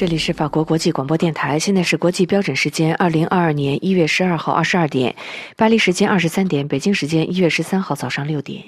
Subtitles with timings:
[0.00, 5.14] 这里是法国国际广播电台，现在是国际标准时间二零二二年一月十二号二十二点，
[5.58, 8.64] 巴黎时间二十三点，北京时间一月十三号早上六点。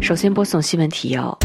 [0.00, 1.38] 首先播送新闻提要。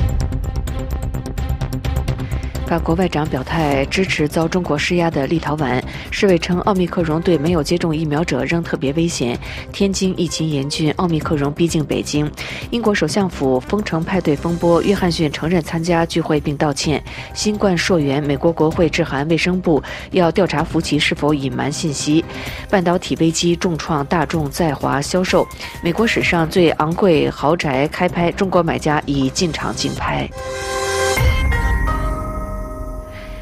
[2.71, 5.83] 法国外长表态支持遭中国施压的立陶宛。
[6.09, 9.37] 世卫称，奥密克戎对没有接种疫苗者仍特别危险。
[9.73, 12.31] 天津疫情严峻，奥密克戎逼近北京。
[12.69, 17.03] 英国首相府封城派对风波，约翰逊承认参加聚会并道歉。
[17.33, 22.23] 新冠溯源，美国国会致函卫生部，要调查福奇是否隐瞒信息。
[22.69, 25.45] 半导体危机重创大众在华销售。
[25.83, 30.25] 美国史上最昂贵豪宅开拍，中国买家已进场竞拍。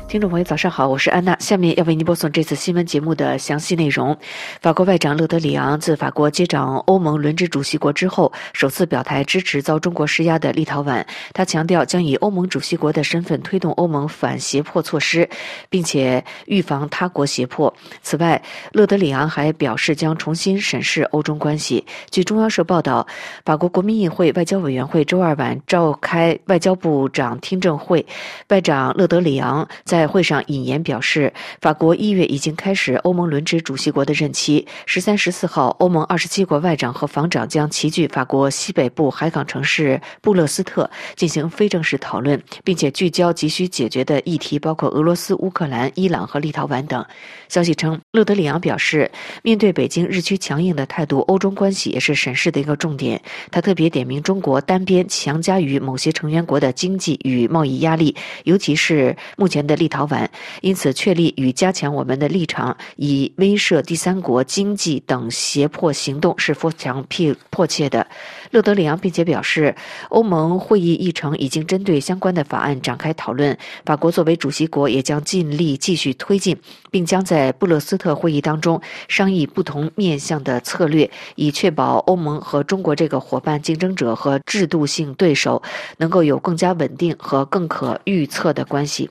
[0.09, 1.37] 听众朋友，早上好，我是安娜。
[1.39, 4.17] 下面要为您播送这次新闻节目的详细内容。
[4.59, 11.05] 法国外长勒德里昂自法国接掌欧盟轮值主席国之后，首次表态支持遭中国施压的立陶宛。
[11.31, 15.29] 他强调将以欧盟主席国的身份推动欧盟反胁迫措施，
[15.69, 17.71] 并且预防他国胁迫。
[18.01, 18.41] 此外，
[18.71, 21.85] 勒德里昂还表示将重新审视欧中关系。
[22.09, 23.05] 据中央社报道，
[23.45, 28.03] 法国国民议会外交委员会周二晚召开外交部长听证会，
[28.47, 29.98] 外长勒德里昂在。
[29.99, 34.65] 在会上引言表示，法国一月已经开始欧盟轮值主席国的任期。
[34.85, 47.05] 十三、十四号，欧盟二十七国外长和防长将齐聚法国西北部海港城市布勒斯特进行非正式讨论，并且聚焦急需解决的议题，包括俄罗斯、乌克兰、伊朗和立陶宛等。
[47.49, 49.11] 消息称，勒德里昂表示，
[49.43, 53.21] 面对北京日趋强硬的态度，欧中关系也是审视的一个重点。
[53.51, 59.88] 他特别点名中国单边强加于某些成员国的经济与贸易压力，尤其是目前的立。
[59.89, 60.25] 陶宛
[60.61, 68.07] 因此确立与加强我们的立场，以威慑第三国经济等胁迫行动是非常迫迫切的。
[68.51, 69.75] 勒德里昂并且表示，
[70.09, 73.57] 欧盟会议议程已经针对相关的法案展开讨论。
[73.85, 76.57] 法国作为主席国，也将尽力继续推进，
[76.89, 85.61] 并将在布勒斯特会议当中商议不同面向的策略，以确保欧盟和中国这个伙伴、竞争者和制度性对手
[85.97, 89.09] 能够有更加稳定和更可预测的关系。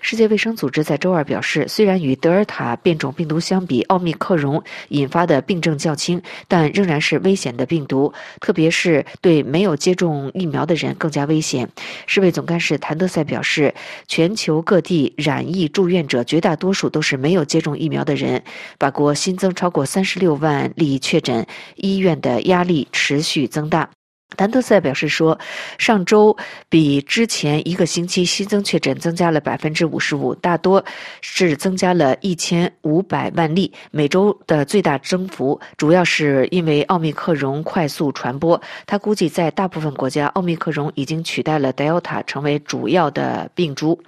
[0.00, 8.70] 世界世界卫生组织在周二表示，虽然与德尔塔变种病毒相比，奥密克戎引发的病症较轻，但仍然是危险的病毒，特别。
[8.70, 11.66] 是对没有接种疫苗的人更加危险。
[12.06, 13.74] 世卫总干事谭德赛表示，
[14.06, 18.42] 全球各地染疫住院者绝大多数都是没有接种疫苗的人。
[18.78, 23.88] 法国新增超过三十六万例确诊，医院的压力持续增大。
[24.36, 25.38] 谭德赛表示说，
[25.76, 26.36] 上周
[26.68, 30.82] 比之前一个星期新增确诊增加了百分之五十五，大多
[31.20, 38.60] 是增加了一千五百万例，每周的最大增幅主要是因为奥密克戎快速传播。
[38.86, 44.00] 他估计在大部分国家，奥密克戎已经取代了德尔塔成为主要的病株。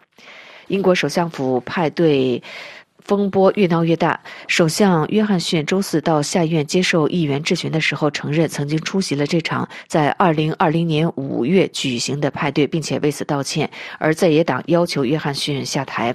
[0.68, 2.42] 英国首相府派对。
[3.04, 4.20] 风波越闹越大。
[4.48, 13.70] 首相约翰逊周四到下院接受议员质询的时候，承认曾经出席了这场在2020年5月举行的派对，并且为此道歉。
[13.98, 16.14] 而在野党要求约翰逊下台。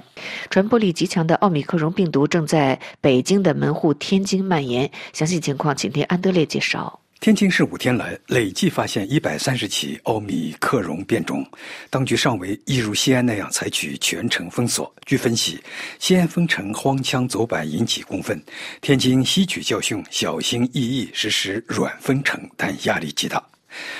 [0.50, 4.90] 传播力极强的奥密克戎病毒正在北京的门户天津蔓延。
[5.12, 7.00] 详细情况，请听安德烈介绍。
[7.20, 11.44] 天津市五天来累计发现一百三十起奥密克戎变种，
[11.90, 14.92] 当局尚未一如西安那样采取全城封锁。
[15.04, 15.60] 据分析，
[15.98, 18.40] 西安封城荒腔走板引起公愤，
[18.80, 23.44] 天津吸取教训，小心翼翼实施软封城，但压力极大。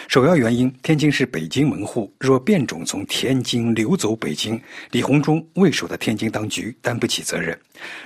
[0.06, 7.58] 首要原因，天津是北京门户，若变种从天津流走北京，李鸿忠为首的天津当局担不起责任。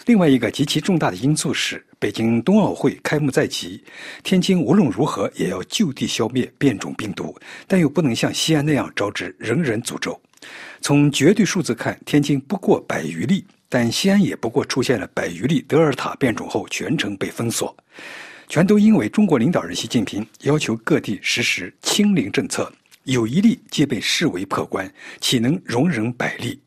[0.07, 3.83] 另外一个极其重大的因素是，北京冬奥会开幕在即，
[4.23, 7.35] 天津无论如何也要就地消灭变种病毒，
[7.69, 10.21] 但又不能像西安那样招致人人诅咒。
[10.81, 17.75] 从绝对数字看，天津不过百余例，但西安也不过出现了百余例德尔塔变种后全城被封锁。
[18.53, 22.71] 全都因为中国领导人习近平要求各地实施清零政策，
[23.05, 26.61] 有一例皆被视为破关，岂能容忍百例？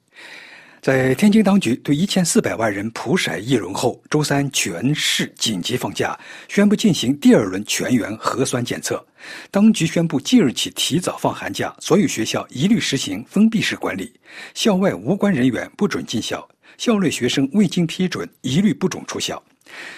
[0.81, 9.05] 在天津当局对一千四百万人普筛一轮后，周三全市紧急放假，宣布进行第二轮全员核酸检测。
[9.51, 14.11] 当局宣布即日起提早放寒假，所有学校一律实行封闭式管理，
[14.55, 16.49] 校外无关人员不准进校，
[16.79, 19.39] 校内学生未经批准一律不准出校。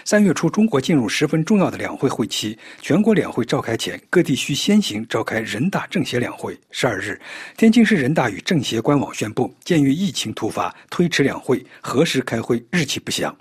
[0.06, 2.58] 三月初，中国进入十分重要的两会会期。
[2.82, 6.58] 全国两会召开前，各地需先行召开人大政协两会。
[6.72, 7.20] 十二日，
[7.58, 13.36] 天津市人大与政协官网宣布，鉴于疫情突发，推迟两会，何时开会日期不详。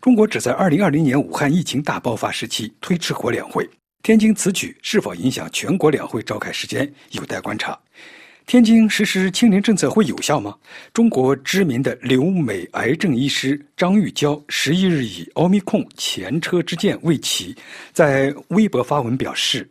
[0.00, 3.68] 中国只在二零二零年武汉疫情大爆发时期推迟过两会。
[4.02, 7.78] 天津此举是否影响全国两会召开时间，有待观察。
[8.50, 10.56] 天津实施清零政策会有效吗？
[10.92, 17.54] 中国知名的留美癌症医师张玉娇十一日以“奥密控前车之鉴”为其，
[17.92, 19.70] 在微博发文表示：“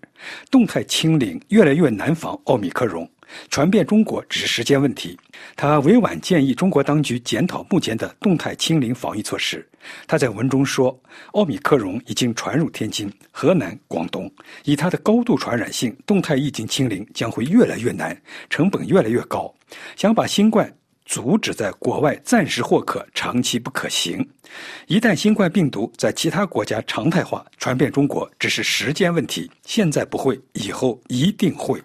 [0.50, 3.06] 动态清零越来越难防奥密克戎。”
[3.50, 5.18] 传遍中国只是时间问题。
[5.56, 9.68] 他委婉建议中国当局检讨目前的动态清零防疫措施。
[10.06, 10.98] 他在文中说
[11.34, 14.32] ：“奥米克戎已经传入天津、河南、广东，
[14.66, 19.54] 以它的高度传染性，动态疫情清零将会越来越难，成本越来越高。
[19.96, 20.72] 想把新冠
[21.06, 24.28] 阻止在国外暂时或可，长期不可行。
[24.88, 29.50] 一旦新冠病毒在其他国家常态化，传遍中国只是时间问题。
[29.64, 31.82] 现在不会，以后一定会。”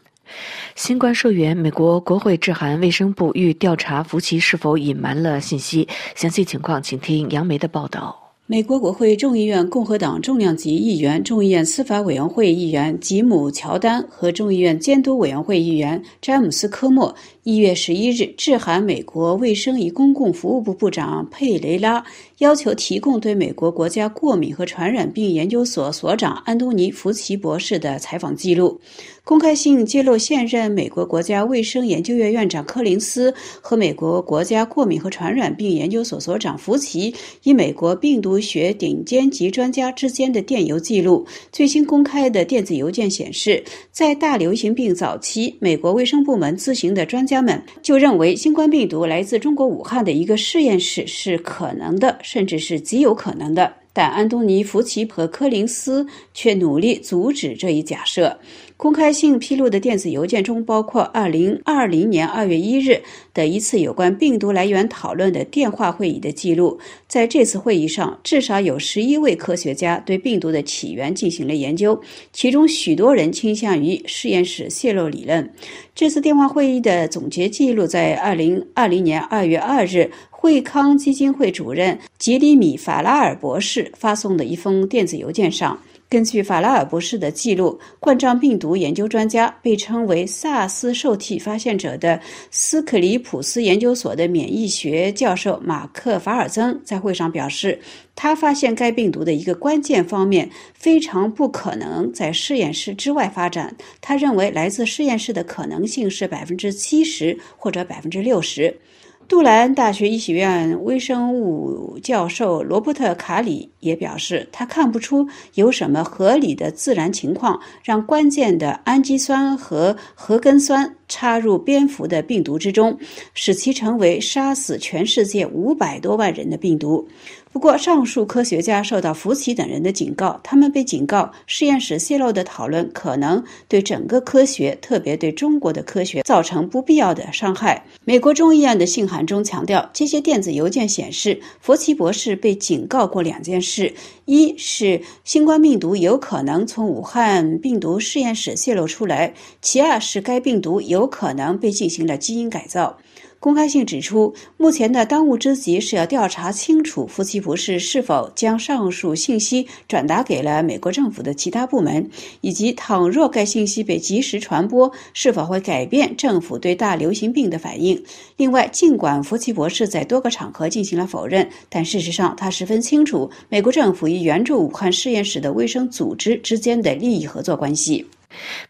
[0.75, 5.89] 新冠溯源，美国国会致函卫生部，欲调查福奇是否隐瞒了信息。
[6.15, 8.21] 详细情况，请听杨梅的报道。
[8.47, 22.03] 美国国会众议院共和党重量级议员、众议院司法委员会议员吉姆·乔丹和众议院监督委员会议员詹姆斯·科莫一月十一日致函美国卫生与公共服务部部长佩雷拉，
[22.39, 28.81] 要求提供对美国国家过敏和传染病研究所所长安东尼·福奇博士的采访记录。
[29.25, 37.15] 公开信揭露，现任美国国家卫生研究院院长柯林斯和美国国家过敏和传染病研究所所长福奇
[37.45, 41.27] 与美国病毒学顶尖级专家之间的电邮记录。
[41.53, 43.63] 最新公开的电子邮件显示，
[43.93, 53.75] 在大流行病早期，美国卫生部门咨询的专家家们就认为，新冠病毒来自中国武汉的一个实验室是可能的，甚至是极有可能的。
[53.93, 58.39] 但安东尼·福奇和柯林斯却努力阻止这一假设。
[58.77, 66.79] 公开信披露的电子邮件中包括2020年2月1日的一次有关病毒来源讨论的电话会议的记录。
[67.07, 71.99] 在这次会议上，至少有11位科学家对病毒的起源进行了研究，
[72.33, 75.49] 其中许多人倾向于实验室泄露理论。
[75.95, 80.11] 这次电话会议的总结记录在2020年2月2日。
[80.45, 85.79] 惠康基金会主任吉里米·法拉尔博士发送的一封电子邮件上，
[86.15, 92.21] 根据法拉尔博士的记录，冠状病毒研究专家、被称为萨斯受体发现者的
[92.53, 97.81] 斯克里普斯研究所的免疫学教授马克·法尔曾在会上表示，
[98.15, 103.77] 他发现该病毒的一个关键方面非常不可能在实验室之外发展。
[104.01, 108.79] 他认为，来自实验室的可能性是百分之七十或者百分之六十。
[109.27, 122.97] 杜兰大学医学院微生物教授罗伯特·卡里也表示，他看不出有什么合理的自然情况让关键的氨基酸和核苷酸插入蝙蝠的病毒之中，
[123.33, 127.09] 使其成为杀死全世界五百多万人的病毒。
[127.55, 137.87] 不过，上述科学家受到福奇等人的警告，他们被警告实验室泄露的讨论可能对整个科学，特别对中国的科学造成不必要的伤害。
[138.05, 152.99] 美国众议院的信函中强调，这些电子邮件显示，福奇博士被警告过两件事：一是新冠病毒有可能从武汉病毒实验室泄露出来；其二是该病毒有可能被进行了基因改造。
[153.45, 162.09] 公开信指出，目前的当务之急是要调查清楚福奇博士是否将上述信息转达给了美国政府的其他部门，
[162.41, 168.03] 以及倘若该信息被及时传播，是否会改变政府对大流行病的反应。
[168.39, 178.07] 另外，尽管福奇博士在多个场合进行了否认，但事实上他十分清楚美国政府与援助武汉实验室的卫生组织之间的利益合作关系。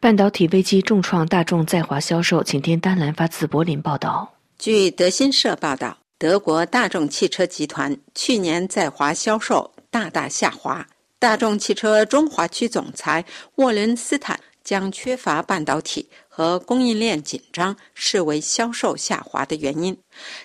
[0.01, 4.29] 半导体危机重创大众在华销售，请听丹兰发自柏林报道。
[4.65, 10.89] 据德新社报道，德国大众汽车集团去年在华销售大大下滑。
[11.19, 13.23] 大众汽车中华区总裁
[13.57, 19.95] 沃伦斯坦将缺乏半导体和供应链紧张视为销售下滑的原因。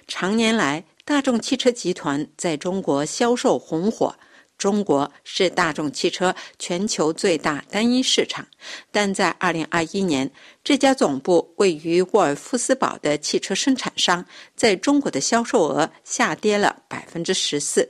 [0.06, 4.14] 常年来，大众汽车集团在中国销售红火。
[4.60, 8.46] 中国是大众汽车全球最大单一市场，
[8.92, 10.32] 但在2021年，
[10.64, 14.24] 这家总部位于沃尔夫斯堡的汽车生产商
[14.56, 17.90] 在中国的销售额下跌了百分之十四。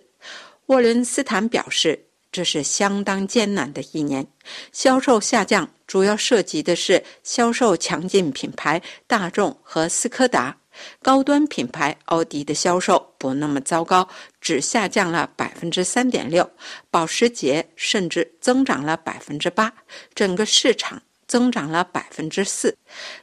[0.68, 4.28] 沃伦斯坦表示，这是相当艰难的一年，
[4.72, 10.56] 销售下降主要涉及的是销售强劲品牌大众和斯柯达。
[11.02, 14.08] 高端品牌奥迪的销售不那么糟糕，
[14.40, 16.50] 只下降了百分之三点六。
[16.92, 19.74] 保时捷甚至增长了百分之八，
[20.14, 22.76] 整个市场增长了百分之四。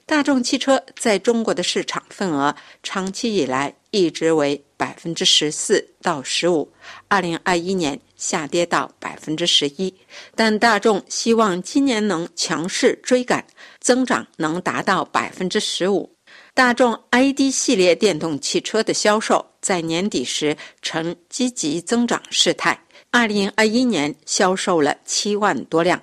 [0.05, 6.71] 大众汽车在中国的市场份额长期以来一直为百分之十四到十五，
[7.09, 9.93] 二零二一年下跌到百分之十一。
[10.35, 13.45] 但大众希望今年能强势追赶，
[13.81, 16.16] 增长能达到百分之十五。
[16.57, 26.01] 大众 ID 系列电动汽车的销售在年底时呈积极增长势态，二零二一年销售了七万多辆。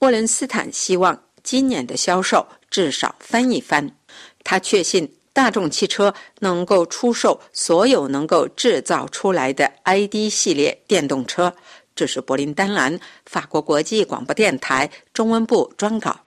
[0.00, 3.96] 沃伦斯坦希望今年的销售至少翻一番。
[4.42, 11.54] 他确信大众汽车能够出售所有能够制造出来的 ID 系列电动车。
[11.94, 16.18] 这是柏林丹兰法国国际广播电台中文部专稿。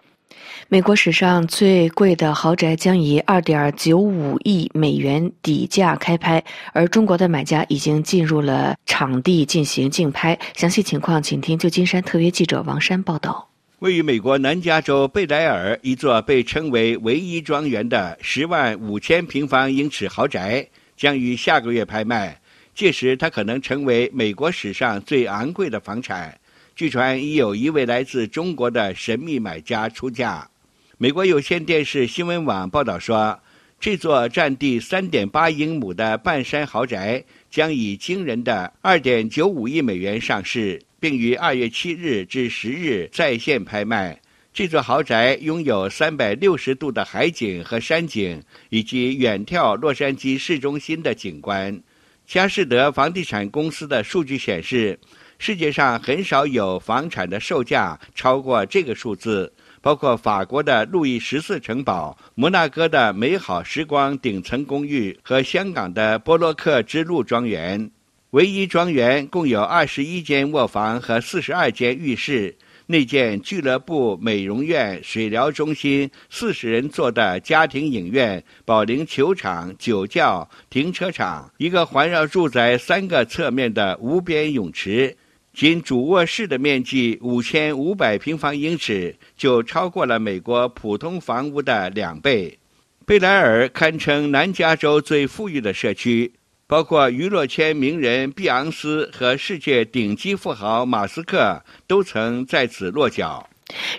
[0.68, 6.44] 美国史上最贵的豪宅将以二点九五亿美元底价开拍，
[6.74, 10.38] 而中国的买家已经进入了场地进行竞拍。
[10.56, 13.48] 详细情况，请听旧金山特约记者王山报道。
[13.78, 20.68] 位于美国南加州贝莱尔一座被称为“唯一庄园”的十万五千平方英尺豪宅，
[20.98, 22.42] 将于下个月拍卖。
[22.74, 26.36] 届时，它可能成为美国史上最昂贵的房产。
[26.76, 30.50] 据传，已有一位来自中国的神秘买家出价。
[30.98, 33.38] 美国有线电视新闻网报道说，
[33.82, 37.22] 这座占地3.8英亩的半山豪宅
[37.52, 44.22] 将以惊人的2.95亿美元上市，并于2月7日至10日在线拍卖。
[44.54, 51.78] 这座豪宅拥有360度的海景和山景，以及远眺洛杉矶市中心的景观。
[52.26, 54.98] 佳士得房地产公司的数据显示，
[55.40, 59.52] 世界上很少有房产的售价超过这个数字。
[59.86, 67.92] 包括法国的路易十四城堡、摩纳哥的美好时光顶层公寓和香港的波洛克之路庄园。
[68.32, 72.56] 唯一庄园共有二十一间卧房和四十二间浴室，
[72.88, 85.16] 内建俱乐部、美容院、水疗中心、四十人座的家庭影院、保龄球场、酒窖、停车场，一个环绕住宅三个侧面的无边泳池。
[85.56, 92.60] 仅主卧室的面积五千五百平方英尺，就超过了美国普通房屋的两倍。
[93.06, 96.34] 贝莱尔堪称南加州最富裕的社区，
[96.68, 103.50] 包括娱乐圈名人碧昂斯和世界顶级富豪马斯克都曾在此落脚。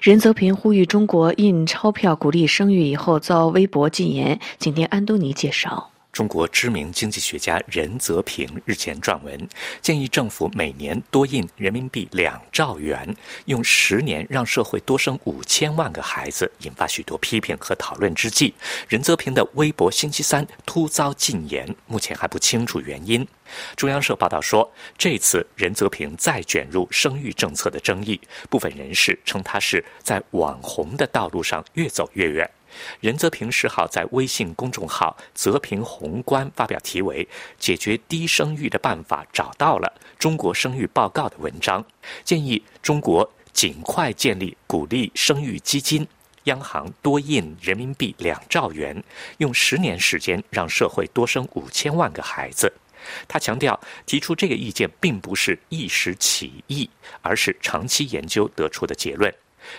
[0.02, 4.38] 任泽平呼吁中国印钞票鼓励生育以后遭微博禁言。
[4.58, 5.90] 今天安东尼介绍。
[6.16, 9.49] 中国知名经济学家任泽平日前撰文，
[9.82, 18.54] 建议政府每年多印人民币两兆元，用十年让社会多生五千万个孩子，引发许多批评和讨论之际，
[18.88, 23.28] 任泽平的微博星期三突遭禁言，目前还不清楚原因。
[23.76, 28.18] 中央社报道说，这次任泽平再卷入生育政策的争议，
[28.49, 32.50] 部分人士称他是在网红的道路上越走越远。
[33.00, 37.26] 任泽平十号在微信公众号“泽平宏观”发表题为
[37.59, 41.85] “解决低生育的办法找到了：中国生育报告”的文章，
[42.25, 46.06] 建议中国尽快建立鼓励生育基金，
[46.45, 49.02] 央行多印人民币两兆元，
[49.38, 52.73] 用十年时间让社会多生五千万个孩子。
[53.28, 56.90] 他强调，提出这个意见并不是一时起意，
[57.23, 59.33] 而是长期研究得出的结论。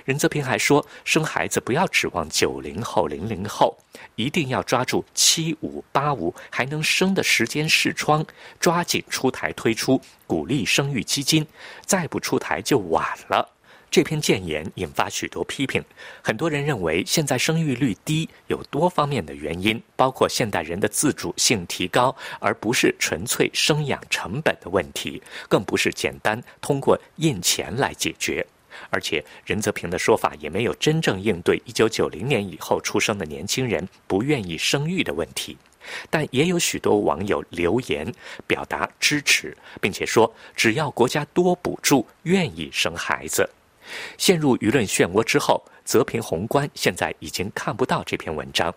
[0.06, 3.78] 任泽平还说，生孩子不要指望九零后、零零后，
[4.16, 8.26] 一定要抓住七五八五还能生的时间视窗，
[8.60, 11.46] 抓紧出台推出鼓励生育基金，
[11.86, 13.50] 再不出台就晚了。
[13.90, 15.82] 这篇谏言引发许多批评，
[16.22, 28.46] 很多人认为现在生育率低有多方面的原因，包括现代人的自主性提高，而不是纯粹生养成本的问题，更不是简单通过印钱来解决。
[28.90, 35.58] 而且任泽平的说法也没有真正应对一九九零年以后出生的年轻人不愿意生育的问题，
[36.10, 38.12] 但也有许多网友留言
[38.46, 43.50] 表达支持，并且说只要国家多补助，愿意生孩子。
[44.18, 48.74] 陷入舆论漩涡之后，泽平宏观现在已经看不到这篇文章。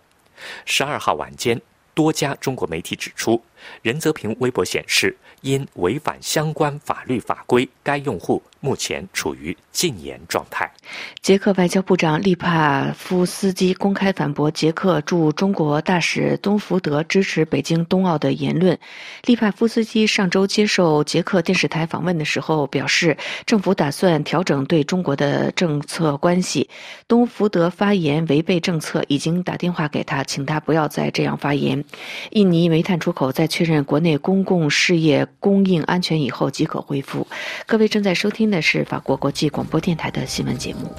[0.65, 1.61] 十二号晚间，
[1.93, 3.43] 多家中国媒体指出，
[3.81, 8.41] 任泽平微博显示因违反相关法律法规，该用户。
[8.61, 10.71] 目前处于禁言状态。
[11.21, 18.77] 捷克外交部长利帕夫斯基公开反驳捷克驻中国大使东福德支持北京冬奥的言论。
[19.25, 26.69] 利帕夫斯基上周接受捷克电视台访问的时候表示，政府打算调整对中国的政策关系。
[27.07, 31.83] 东福德发言违背政策，已经打电话给他，请他不要再这样发言。
[32.29, 37.25] 印尼煤炭出口在确认国内公共事业供应安全以后即可恢复。
[37.65, 38.50] 各位正在收听。
[38.51, 40.93] 的是法国国际广播电台的新闻节目。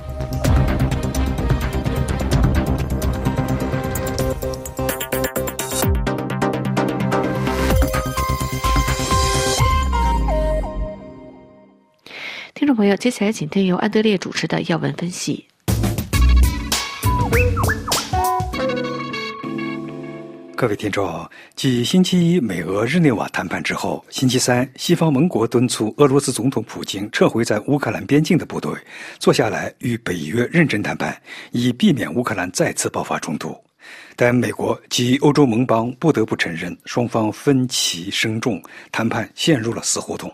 [12.55, 15.52] 听众朋友，接下来请听由安德烈主持的要闻分析。
[20.63, 28.73] 各位听众，继星期一美俄日内瓦谈判之后，星期三西方盟国敦促俄罗斯总统普京撤回在乌克兰边境的部队，
[29.19, 33.53] 坐下来与北约认真谈判，以避免乌克兰再次爆发冲突。
[34.15, 40.33] 但美国及欧洲盟邦不得不承认，双方分歧深重，谈判陷入了死胡同。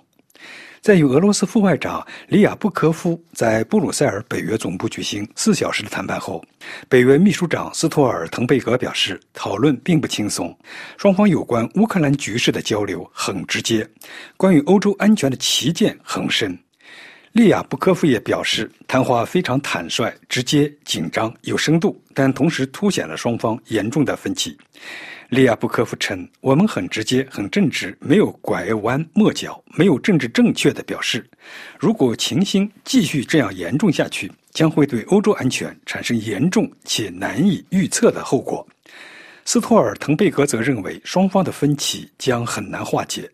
[0.80, 6.44] 在与俄罗斯副外长里亚布科夫在布鲁塞尔北约总部举行四小时的谈判后，
[6.88, 10.56] 北约秘书长斯托尔滕贝格表示，讨论并不轻松，
[10.96, 13.86] 双方有关乌克兰局势的交流很直接，
[14.36, 16.56] 关于欧洲安全的旗舰很深。
[17.32, 24.56] 利亚布科夫也表示，谈话非常坦率、直接、紧张、有深度，但同时凸显了双方严重的分歧。
[25.28, 31.28] 利亚布科夫称：“我们很直接、很正直，没有拐弯抹角，没有政治正确的表示。
[31.78, 38.66] 如果情形继续这样严重下去，将会对欧洲安全产生严重且难以预测的后果。”
[39.44, 43.30] 斯托尔滕贝格则认为，双方的分歧将很难化解。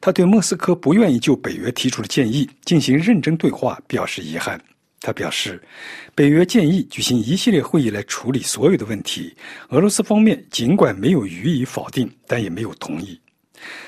[0.00, 4.60] 他对莫斯科不愿意就北约提出的建议进行认真对话表示遗憾。
[5.00, 5.62] 他表示，
[6.14, 9.34] 北约建议举行一系列会议来处理所有的问题。
[9.68, 13.20] 俄罗斯方面尽管没有予以否定，但也没有同意。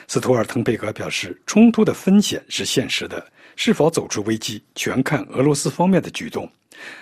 [0.06, 6.50] 斯图尔滕贝格表示，冲突的风险是现实的，是否走出危机全看俄罗斯方面的举动。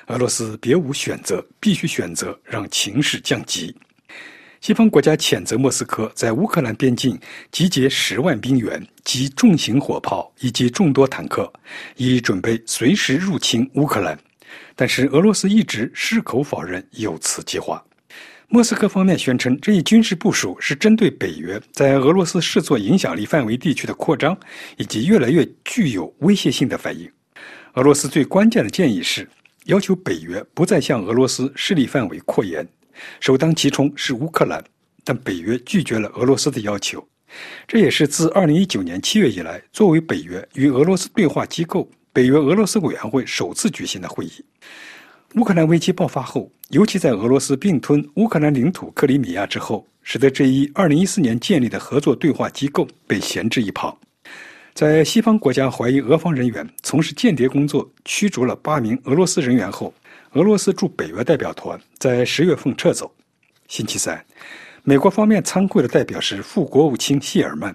[0.06, 3.74] 俄罗斯别无选择，必须选择让情势降级。
[4.66, 7.16] 西方国家谴责莫斯科在乌克兰边境
[7.52, 11.52] 集结十万兵员及重型火炮以及众多坦克，
[11.94, 14.18] 以准备随时入侵乌克兰。
[14.74, 17.80] 但是俄罗斯一直矢口否认有此计划。
[18.48, 24.36] 莫斯科方面宣称，这一军事部署是针对北约在俄罗斯视作影响力范围地区的扩张，
[24.78, 27.08] 以及越来越具有威胁性的反应。
[27.74, 29.30] 俄罗斯最关键的建议是
[29.66, 32.66] 要求北约不再向俄罗斯势力范围扩延。
[33.20, 34.62] 首当其冲是乌克兰，
[35.04, 37.06] 但北约拒绝了俄罗斯的要求。
[37.66, 44.44] 这也是自2019年7月以来，作为北约与俄罗斯对话机构，北约俄罗斯委员会首次举行的会议。
[45.34, 53.94] 乌克兰危机爆发后，尤其在俄罗斯并吞乌克兰领土克里米亚之后，使得这一2014年建立的合作对话机构被闲置一旁。
[54.72, 59.92] 在西方国家怀疑俄方人员从事间谍工作，驱逐了八名俄罗斯人员后。
[60.36, 63.10] 俄罗斯驻北约代表团在十月份撤走。
[63.68, 64.22] 星期三，
[64.82, 67.74] 美国方面参会的代表是副国务卿谢尔曼。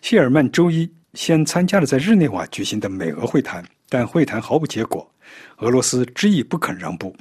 [0.00, 5.10] 谢尔曼周一先参加了在日内瓦举行的美俄会谈，但会谈毫无结果。
[5.56, 7.12] 俄罗斯执意不肯让步。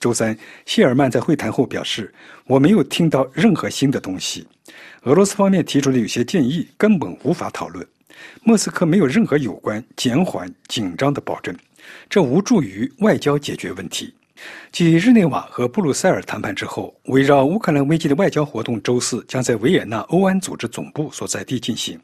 [0.00, 2.12] 周三，谢尔曼在会谈后表示
[2.48, 4.44] ：“我没有听到任何新的东西。
[5.02, 7.86] 俄罗斯方面提出的有些建议根本无法讨论。
[8.42, 11.56] 莫斯科没有任何有关减缓紧张的保证，
[12.10, 14.12] 这无助于外交解决问题。”
[14.70, 22.00] 继日内瓦和布鲁塞尔谈判之后，围绕乌克兰危机的外交活动周四将在维也纳欧安组织总部所在地进行。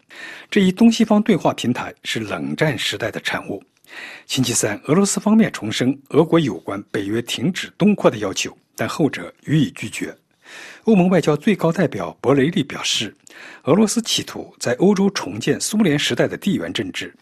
[0.50, 3.62] 这一东西方对话平台是冷战时代的产物。
[4.26, 10.14] 星期三，俄罗斯方面重申俄国有关北约停止东扩的要求，但后者予以拒绝。
[10.84, 13.14] 欧盟外交最高代表博雷利表示，
[13.64, 17.14] 俄罗斯企图在欧洲重建苏联时代的地缘政治，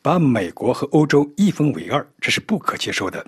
[0.00, 3.24] 把美国和欧洲一分为二，这是不可接受的。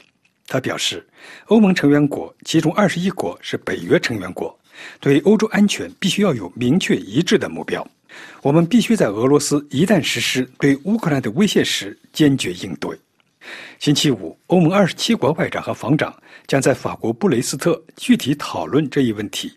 [0.47, 1.07] 他表示，
[1.47, 4.57] 欧盟成员国其中二十一国是北约成员国，
[5.01, 7.87] 对欧洲安全必须要有明确一致的目标。
[8.43, 12.97] 我们必须在俄罗斯一旦实施对乌克兰的威胁时坚决应对。
[13.79, 16.15] 星期五，欧盟二十七国外长和防长
[16.47, 19.53] 将在法国布雷斯特具体讨论这一问题。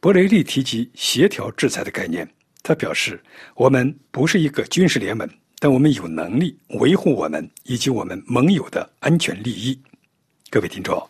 [0.00, 2.28] 博雷利提及协调制裁的概念。
[2.62, 3.20] 他表示，
[3.54, 5.28] 我们不是一个军事联盟，
[5.58, 9.78] 但我们有能力维护我们以及我们盟友的安全利益。
[10.52, 11.00] 各位听众，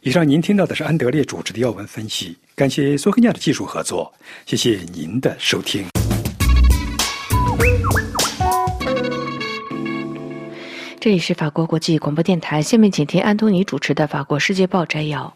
[0.00, 2.36] 以上您听到的是安德烈主持的要闻分析。
[2.56, 4.12] 感谢索克亚的技术合作，
[4.46, 5.86] 谢谢您的收听。
[10.98, 15.32] 这里是法国国际广播电台，下面请听安东尼主持的《法国世界报》摘要。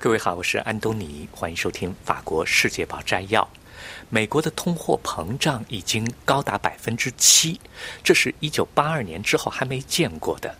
[0.00, 3.48] 各位好，我是安东尼，欢迎收听《法国世界报》摘要。
[4.10, 7.60] 美国的通货膨胀已经高达百分之七，
[8.02, 10.54] 这是一九八二年之后还没见过的。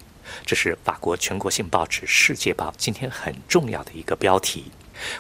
[0.45, 4.71] 这是法国全国性报纸《世界报》今天很重要的一个标题。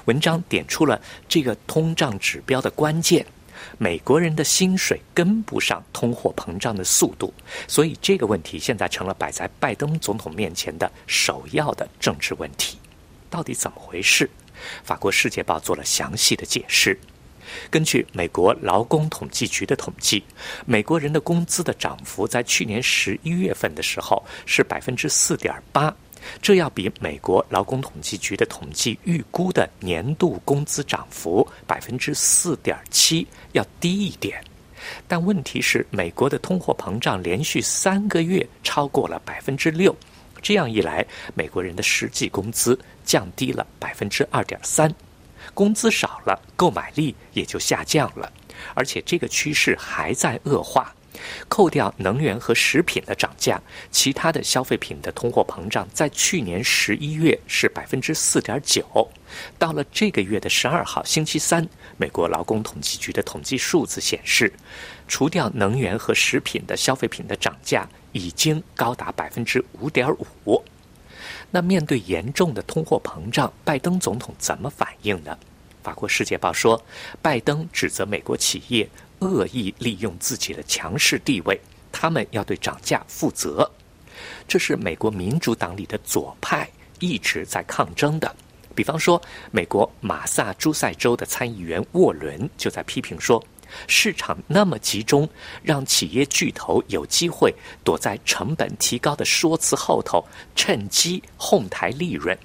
[0.04, 3.24] 文章点出了这个通胀指标的关键：
[3.78, 7.32] 美国人的薪水跟不上通货膨胀的速度，
[7.66, 12.78] 所以这个问题现在成了摆在拜登总统面前的首要的政治问题。
[13.30, 14.28] 到底怎么回事？
[14.84, 16.98] 法国《世界报》做了详细的解释。
[17.70, 20.22] 根据美国劳工统计局的统计，
[20.66, 25.94] 美国人的工资的涨幅在去年十一月份的时候是百分之四点八，
[26.42, 34.42] 这要比美国劳工统计局的统计预估的年度工资涨幅百分之四点七要低一点。
[35.06, 39.94] 但问题是，美国的通货膨胀连续三个月超过了百分之六，
[40.40, 44.92] 这样一来，美国人的实际工资降低了百分之二点三，
[45.58, 48.32] 工资少了，购买力也就下降了，
[48.74, 50.94] 而且这个趋势还在恶化。
[51.48, 59.08] 扣掉能源和食品的涨价，其他的消费品的通货膨胀在去年十一月是百分之四点九，
[59.58, 64.52] 到了这个月的十二号星期三，美国劳工统计局的统计数字显示，
[65.08, 70.08] 除掉能源和食品的消费品的涨价已经高达百分之五点
[70.44, 70.62] 五。
[71.50, 75.37] 那面对严重的通货膨胀，拜登总统怎么反应呢？
[75.82, 76.82] 法国《世界报》说，
[77.22, 78.88] 拜登指责美国企业。
[79.20, 83.68] 恶意利用自己的强势地位，他们要对涨价负责。
[84.46, 88.32] 这是美国民主党里的左派一直在抗争的。
[88.76, 93.44] 比方说，美国马萨诸塞州的参议员沃伦就在批评说，
[93.87, 95.28] 市场那么集中，
[95.62, 97.54] 让企业巨头有机会
[97.85, 102.37] 躲在成本提高的说辞后头，趁机哄抬利润。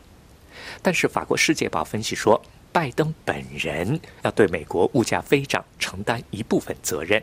[0.81, 2.41] 但是，法国《世界报》分析说。
[2.73, 7.21] 拜登本人要对美国物价飞涨承担一部分责任。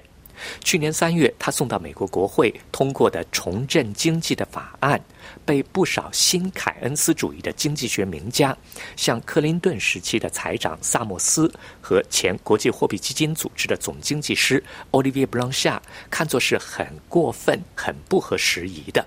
[0.62, 5.00] 去年三月，他送到美国国会通过的重振经济的法案，
[5.44, 8.57] 被不少新凯恩斯主义的经济学名家，
[8.96, 19.07] 像克林顿时期的财长萨默斯和前国际货币基金组织的总经济师 Olivier Blanchard 看作是很过分、很不合时宜的。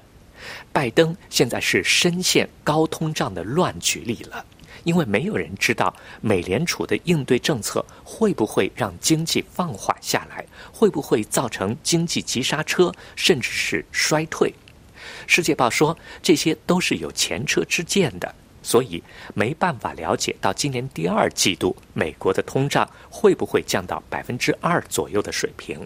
[0.72, 4.46] 拜登现在是深陷高通胀的乱局里了。
[4.84, 14.54] 因为没有人知道美联储的应对政策会不会让经济放缓下来，会不会造成经济急刹车，甚至是衰退。
[15.28, 19.02] 世界报说这些都是有前车之鉴的，所以
[19.34, 25.86] 没办法了解到今年第二季度美国的通胀会不会降到百分之二左右的水平。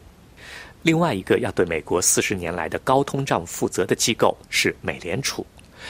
[0.83, 5.45] 另外一个要对美国四十年来的高通胀负责的机构是美联储。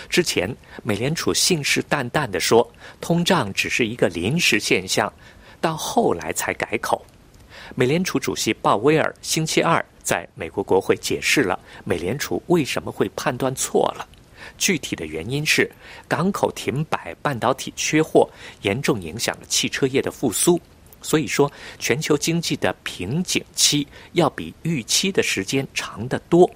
[0.10, 2.69] 之前，美联储信誓旦旦地说，
[3.01, 5.12] 通胀只是一个临时现象，
[5.60, 7.05] 到后来才改口。
[7.75, 14.07] 美联储主席鲍威尔星期二在美国国会解释了美联储为什么会判断错了。
[14.57, 15.69] 具体的原因是，
[16.07, 18.29] 港口停摆、半导体缺货，
[18.62, 20.60] 严重影响了汽车业的复苏。
[21.01, 26.49] 所以说，全球经济的瓶颈期要比预期的时间长得多。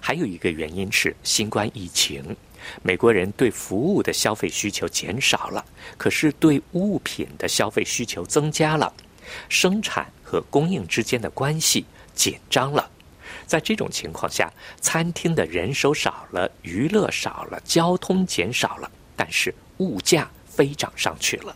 [0.00, 2.36] 还有一个原因是新冠疫情。
[2.82, 5.64] 美国人对服务的消费需求减少了，
[5.96, 8.92] 可是对物品的消费需求增加了，
[9.48, 12.88] 生产和供应之间的关系紧张了。
[13.46, 21.54] 在这种情况下，餐厅的人手少了，娱乐少了，交通减少了，但是物价飞涨上去了。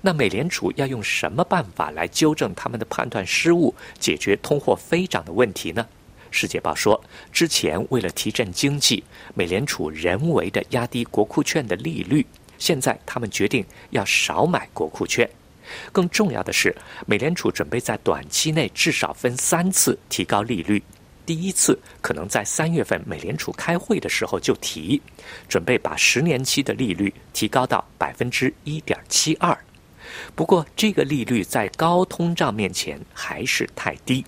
[0.00, 5.86] 那美联储要用什么办法来纠正他们的判断失误，解决通货飞涨的问题呢？
[6.32, 12.26] 世界报说，之前为了提振经济，美联储人为的压低国库券的利率。
[12.58, 15.28] 现在他们决定要少买国库券。
[15.92, 16.74] 更重要的是，
[17.06, 20.82] 美联储准备在短期内至少分三次提高利率。
[21.24, 25.00] 第一次可能在三月份美联储开会的时候就提，
[25.48, 29.56] 准备把十年期的利率提高到百分之一点七二。
[30.34, 34.24] 不过，这个利率在高通胀面前还是太低。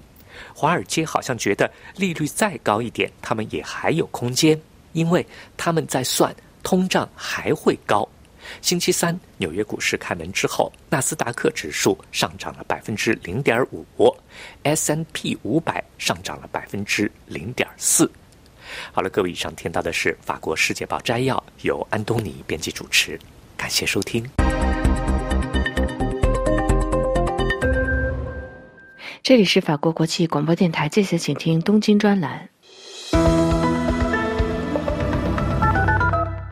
[0.54, 4.58] 华尔街好像觉得利率再高一点，他们也还有空间，
[4.92, 8.08] 因为他们在算通胀还会高。
[8.60, 13.84] 星期三纽约股市开门之后，纳斯达克指数上涨了百分之零点五
[14.62, 18.10] ，S N P 五百上涨了百分之零点四。
[18.92, 23.18] 好了，各位，以上听到的是法国《世界报》摘要，由安东尼编辑主持，
[23.56, 24.43] 感谢收听。
[29.24, 32.46] 这里是法国国际广播电台，接下来请听东京专栏。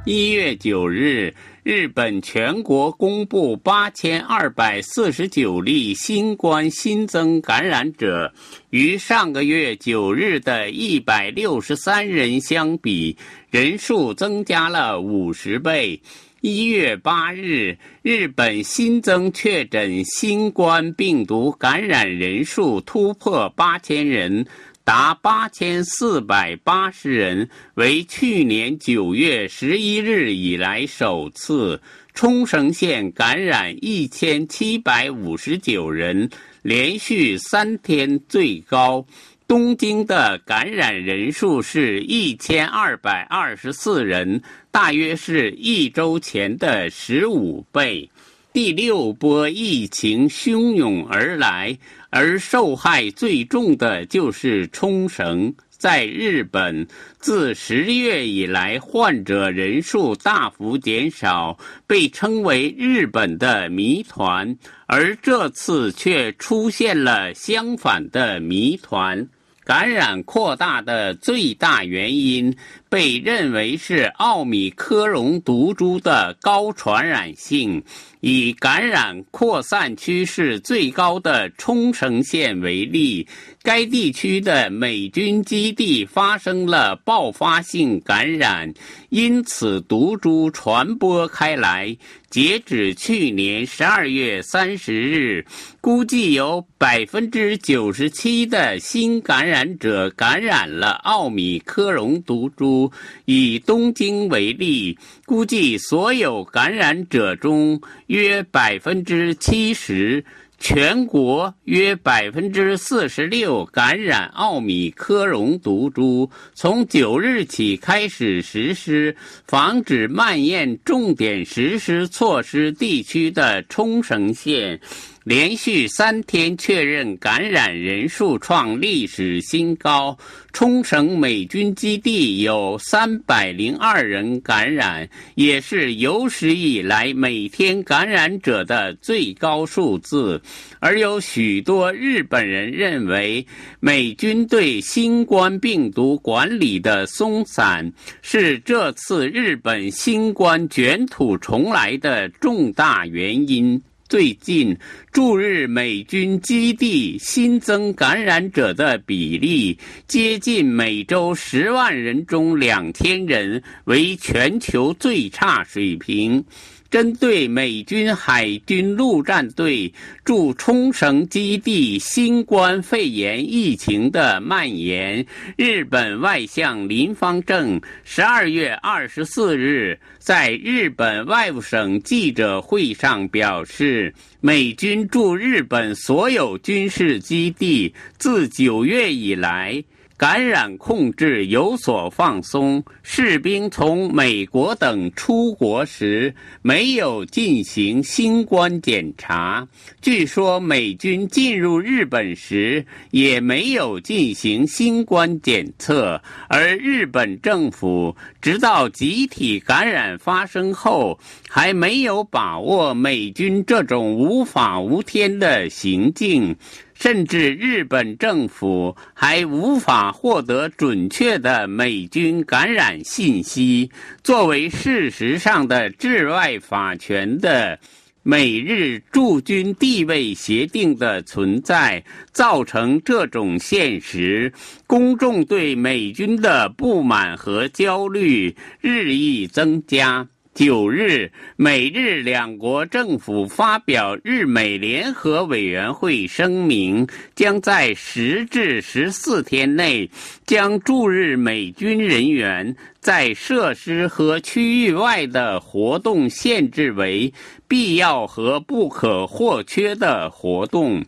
[0.06, 8.32] 一月九日，日本全国公布八千二百四十九例新冠新增感染者，
[8.70, 13.14] 与上个月九日的一百六十三人相比，
[13.50, 16.00] 人数增加了五十倍。
[16.42, 24.44] 一月八日，日本新增确诊新冠病毒感染人数突破八千人，
[24.83, 31.81] 达八千四百八十人，为去年九月十一日以来首次。
[32.14, 36.28] 冲绳县感染一千七百五十九人，
[36.61, 39.07] 连续三天最高。
[39.46, 48.09] 东京的感染人数是一千二百二十四人，大约是一周前的十五倍。
[48.52, 51.76] 第六波疫情汹涌而来，
[52.11, 55.55] 而受害最重的就是冲绳。
[55.82, 56.86] 在日本，
[57.18, 64.56] 自十月以来，患者人数大幅减少，被称为日本的谜团。
[64.86, 69.28] 而这次却出现了相反的谜团。
[69.64, 72.52] 感染扩大的最大原因
[72.88, 77.82] 被认为是奥米克戎毒株的高传染性。
[78.18, 83.26] 以感染扩散趋势最高的冲绳县为例，
[83.62, 88.72] 该地区的美军基地发生了爆发性感染，
[89.11, 91.96] 因此毒株传播开来。
[92.29, 95.44] 截止去年十二月三十日，
[95.83, 102.90] 估计有百分之九十七的新感染者感染了奥米克戎毒株。
[103.27, 110.25] 以东京为例，估计所有感染者中约百分之七十。
[110.62, 116.31] 全国约百分之四十六感染奥米克戎毒株。
[116.55, 124.81] 从九日起开始实施防止蔓延重点实施措施地区的冲绳县。
[125.24, 130.18] 连续三天确认感染人数创历史新高，
[130.52, 140.42] 冲绳美军基地有三百零二人感染，也是有史以来每天感染者的最高数字。
[140.80, 143.46] 而有许多日本人认为，
[143.78, 153.80] 美军对新冠病毒管理的松散是这次日本新冠卷土重来的重大原因。
[154.12, 154.77] 最近
[155.11, 166.44] 驻日美军基地新增感染者的比例接近每周十万人中两千人，为全球最差水平。
[166.92, 169.90] 针对美军海军陆战队
[170.26, 175.24] 驻冲绳基地新冠肺炎疫情的蔓延，
[175.57, 189.83] 日本外相林方正十二月二十四日在日本外务省记者会上表示，美军驻日本所有军事基地自九月以来。
[190.22, 196.32] 感染控制有所放松，士兵从美国等出国时
[196.62, 199.66] 没有进行新冠检查。
[200.00, 216.54] 据说美军进入日本时也没有进行新冠检测，而日本政府直到集体感染发生后，还没有把握美军这种无法无天的行径。
[217.02, 223.90] 甚至日本政府还无法获得准确的美军感染信息。
[224.22, 227.76] 作为事实上的治外法权的
[228.22, 234.52] 美日驻军地位协定的存在，造成这种现实。
[234.86, 240.28] 公众对美军的不满和焦虑日益增加。
[240.54, 250.10] 九日，美日两国政府发表日美联合委员会声明，将在十至十四天内
[250.44, 257.32] 将驻日美军人员在设施和区域外的活动限制为
[257.66, 261.02] 必要和不可或缺的活动。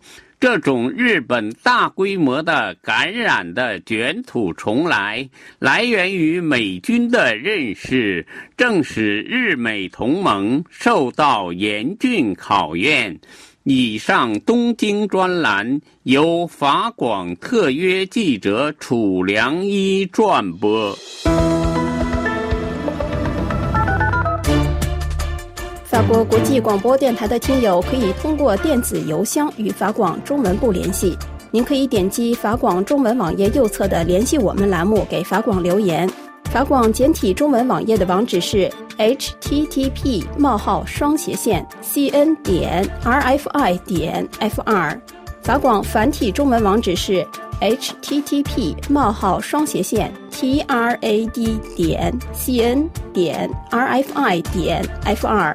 [0.45, 5.27] 这种日本大规模的感染的卷土重来，
[5.59, 13.19] 来源于美军的认识，正使日美同盟受到严峻考验。
[13.63, 20.95] 以上东京专栏由法广特约记者楚良一转播。
[25.95, 31.17] 法国国际广播电台的听友可以通过电子邮箱与法广中文部联系。
[31.53, 36.11] 您可以点击法广中文网页右侧的“联系我们”栏目，给法广留言。
[36.51, 44.99] 法广简体中文网页的网址是 http: 冒号双斜线 cn 点 rfi 点 fr。
[45.43, 47.25] 法广繁体中文网址是
[47.61, 50.99] http: 冒号双斜线 trad
[51.77, 55.55] 点 cn 点 rfi 点 fr。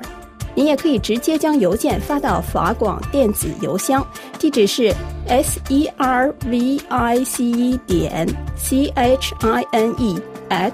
[0.56, 4.06] 您也可以直接将邮件发到法广电子邮箱，
[4.38, 4.94] 地址是
[5.28, 10.74] s e r v i c e 点 c h i n e at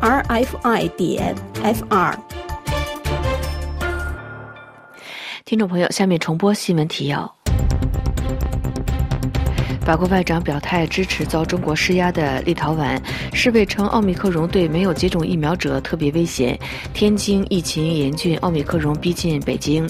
[0.00, 2.18] r f i 点 f r。
[5.44, 7.35] 听众朋友，下面重播新闻提要。
[9.86, 13.00] 法国外长表态支持遭中国施压的立陶宛。
[13.32, 16.58] 世卫称奥密克戎对没有接种疫苗者特别危险。
[16.92, 19.88] 天津疫情严峻，奥密克戎逼近北京。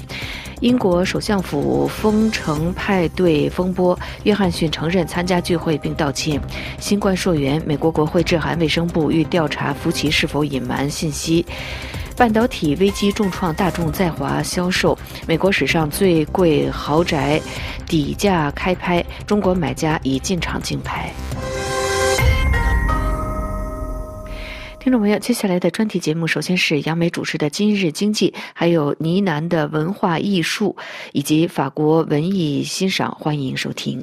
[0.60, 6.38] 英国首相府封城派对风波，约翰逊承认参加聚会并道歉。
[6.78, 11.42] 新冠溯源，美国国会致函卫生部，欲调查福奇是否隐瞒信息。
[12.16, 14.98] 半导体危机重创大众在华销售，
[15.28, 17.38] 美国史上最贵豪宅
[17.86, 21.12] 底价开拍，中国买家已进场竞拍。
[24.80, 30.74] 听众朋友，接下来的专题节目，首先是杨梅主持的《今日经济》，还有呢喃的文化艺术
[31.12, 34.02] 以及法国文艺欣赏，欢迎收听。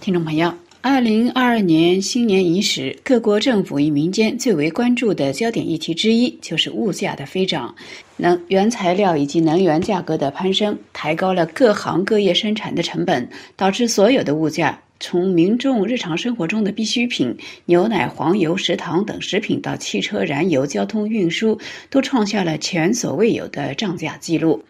[0.00, 7.74] 听众朋友，二零二二年新年伊始，各国政府与民间最为关注的焦点议题之一，就是物价的飞涨，
[8.16, 14.80] 能原材料以及能源价格的攀升，抬高了各行各业生产的成本，导致所有的物价。
[15.00, 17.36] 从民众日常生活中的必需品
[17.66, 21.58] 牛奶、黄油、食糖等食品，到汽车、燃油、交通运输，
[21.90, 24.62] 都创下了前所未有的涨价记录。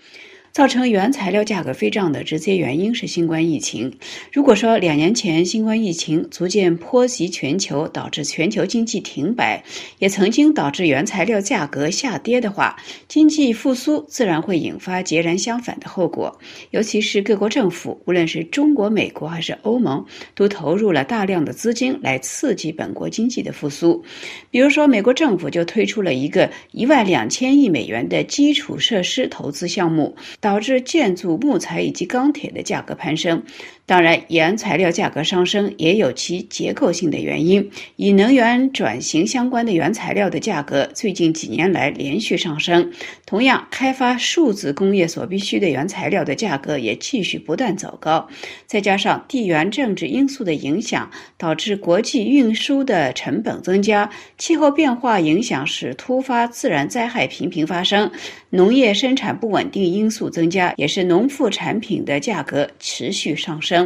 [0.58, 3.96] 造成原材料价格飞涨的直接原因是新冠疫情。
[4.32, 9.62] 如果说两年前新冠疫情逐渐波及全球，导致全球经济停摆，
[10.00, 12.74] 也曾经导致原材料价格下跌的话，
[13.06, 16.36] 经济复苏自然会引发截然相反的后果。
[16.70, 24.04] 尤其是各国政府，无论是中国、美国还是欧盟，都投入了大量的资金来刺激本国经济的复苏。
[24.50, 30.16] 比如说，美国政府就推出了一个一万两千亿美元的基础设施投资项目。
[30.48, 33.42] 导致建筑木材以及钢铁的价格攀升。
[33.88, 37.70] 当然，原材料价格上升也有其结构性的原因。
[37.96, 42.92] 与能源转型相关的原材料的价格最近几年来连续上升。
[43.24, 48.28] 同样，开发数字工业所必需的原材料的价格也继续不断走高。
[48.66, 54.10] 再加上地缘政治因素的影响，导致国际运输的成本增加。
[54.36, 58.10] 气候变化影响使突发自然灾害频频发生。
[58.50, 63.77] 农业生产不稳定因素增加，也是农副产品的价格持续上升。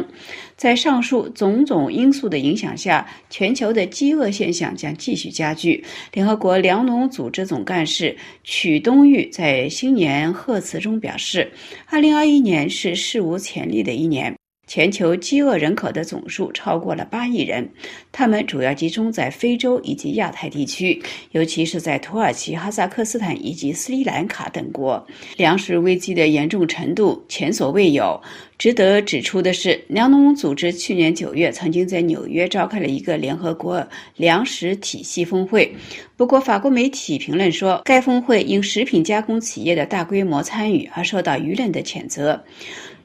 [0.55, 5.83] 在上述种种因素的影响下，全球的饥饿现象将继续加剧。
[6.13, 11.51] 联合国粮农组织总干事曲东玉在新年贺词中表示
[11.87, 14.33] 二零二一年是史无前例的一年。”
[14.65, 17.69] 全球饥饿人口的总数超过了八亿人，
[18.11, 25.05] 他们主要集中在非洲以及亚太地区，尤其是在土耳其、哈萨克斯坦以及斯里兰卡等国。
[25.37, 28.19] 粮食危机的严重程度前所未有。
[28.57, 35.75] 值得指出的是，粮农组织去年九月曾经在纽约召开了一个联合国粮食体系峰会。
[36.15, 42.41] 不过，法国媒体评论说，该峰会因食品加工企业的大规模参与而受到舆论的谴责。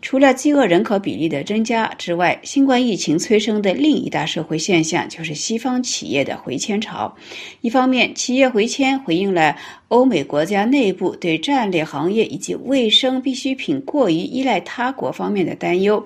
[0.00, 7.16] 除了饥饿人口比例的增加之外，新冠疫情催生的另一大社会现象就是西方企业的回迁潮。
[7.61, 9.56] 一方面，企业回迁回应了
[9.88, 15.98] 欧美国家内部对战略行业以及卫生必需品过于依赖他国方面的担忧；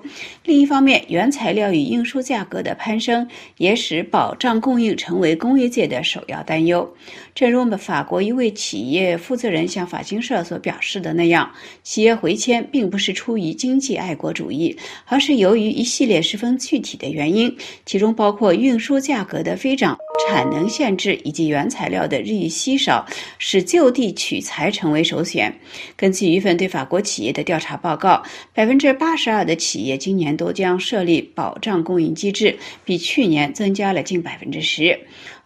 [0.45, 6.89] 另一方面，原材料与运输价格的攀升也使保障供应成为工业界的首要担忧。
[7.35, 11.51] 正如我们法国一位企业负责人向法新社所表示的那样，
[11.83, 17.53] 企业回迁并不是出于经济爱国主义，而是由于一系列十分具体的原因，
[17.85, 23.05] 其中包括运输价格的飞涨、产能限制以及原材料的日益稀少，
[23.39, 25.59] 使就地取材成为首选。
[25.97, 35.01] 根据一份对法国企业的调查报告，百分之八十二的企业今年都将设立保障供应机制，比去年增加了近百分之十。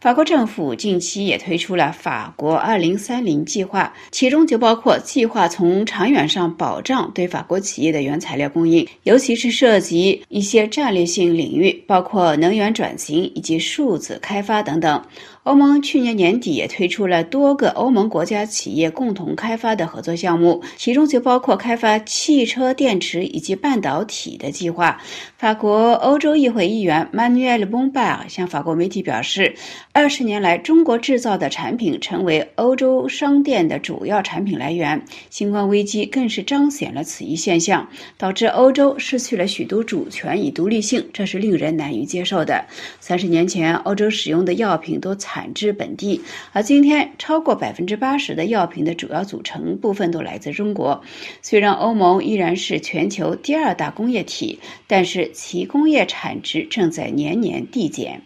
[0.06, 15.02] 法国政府近期也推出了法国二零三零计划，其中就包括计划从长远上保障对法国企业的原材料供应，尤其是涉及一些战略性领域，包括能源转型以及数字开发等等。
[15.42, 25.00] 欧盟去年年底也推出了多个欧盟国家企业共同开发的合作项目，其中就包括开发汽车电池以及半导体的计划。
[25.36, 29.54] 法国欧洲议会议员 Manuel Bompard 向法国媒体表示，
[29.98, 35.02] 二十年来，中国制造的产品成为欧洲商店的主要产品来源。
[35.30, 37.88] 新冠危机更是彰显了此一现象，
[38.18, 42.62] 导致欧洲失去了许多主权与独立性，这是令人难以接受的。
[43.00, 46.20] 三十年前，欧洲使用的药品都产自本地，
[46.52, 51.02] 而今天超过百分之八十的药品的主要组成部分都来自中国。
[51.40, 58.20] 虽然欧盟依然是全球第二大工业体，但是其工业产值正在年年递减。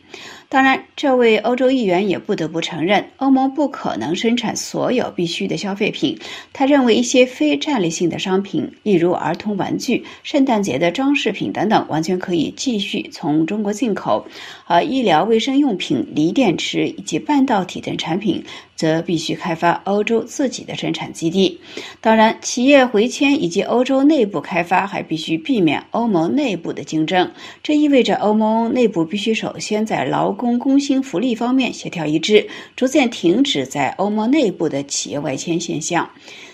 [0.53, 6.19] 当然，这位欧洲议员也不得不承认，欧盟不可能生产所有必需的消费品。
[6.53, 14.27] 他认为，一些非战略性的商品，例如儿童玩具、圣诞节的装饰品等等，完全可以继续从中国进口；
[14.71, 18.45] 而医疗卫生用品、锂电池以及半导体等产品，
[18.77, 21.59] 则必须开发欧洲自己的生产基地。
[22.01, 27.33] 当然，企业回迁以及欧洲内部开发还必须避免欧盟内部的竞争。
[27.65, 32.47] 这意味着欧盟内部必须首先在劳工工薪福利方面协调一致，
[32.77, 36.09] 逐渐停止在欧盟内部的企业外迁现象。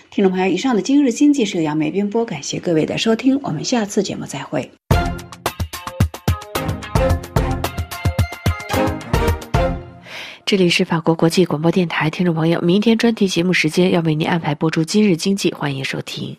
[0.09, 4.71] 听众朋友，以上的今日经济是由杨梅编播，感谢各位的收听，我们下次节目再会。
[10.47, 16.37] 这里是法国国际广播电台，听众朋友，明天专题节目时间要为您安排播出今日经济，欢迎收听。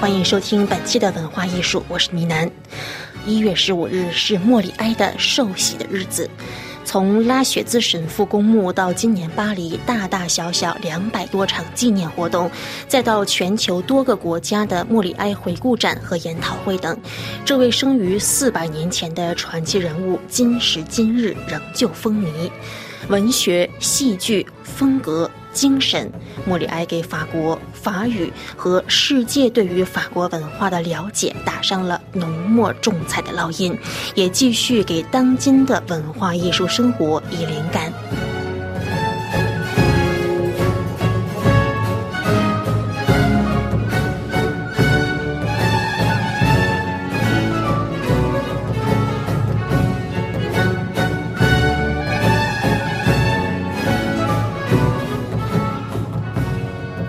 [0.00, 2.50] 欢迎收听本期的文化艺术，我是倪楠。
[3.26, 6.28] 一月十五日是莫里埃的受洗的日子，
[6.84, 12.50] 从拉雪兹神父公墓到今年巴黎大大小小两百多场纪念活动，
[12.86, 16.96] 再到全球多个国家的莫里埃回顾展和研讨会等，
[17.44, 22.50] 这位生于四百年前的传奇人物，今时今日仍旧风靡，
[23.08, 25.30] 文学、戏剧、风格。
[25.56, 26.12] 精神，
[26.44, 33.76] 莫里哀给法国法语和世界对于法国文化的了解打上了浓墨重彩的烙印，
[34.14, 38.35] 也继续给当今的文化艺术生活以灵感。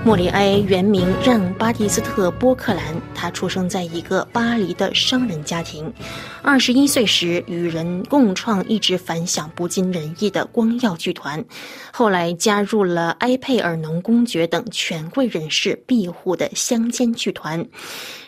[0.08, 5.94] 莫里埃原名让·巴蒂斯特·波克兰，他出生在一个巴黎的商人家庭。
[6.42, 11.44] 二十一岁时，与人共创一直反响不尽人意的光耀剧团，
[11.92, 17.68] 后来加入了埃佩尔农公爵等权贵人士庇护的乡间剧团。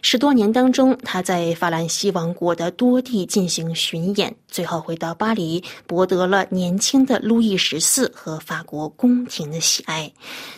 [0.02, 10.12] 十多年当中，他在法兰西王国的多地进行巡演，最后回到巴黎，博得了年轻的路易十四和法国宫廷的喜爱。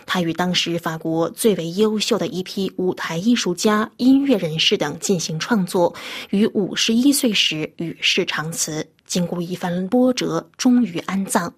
[0.05, 5.93] 他与当时法国最为优秀的一批舞台艺术家、音乐人士等进行创作，
[6.29, 7.71] 于五十一岁时。
[7.77, 11.51] 与世长辞，经过一番波折，终于安葬。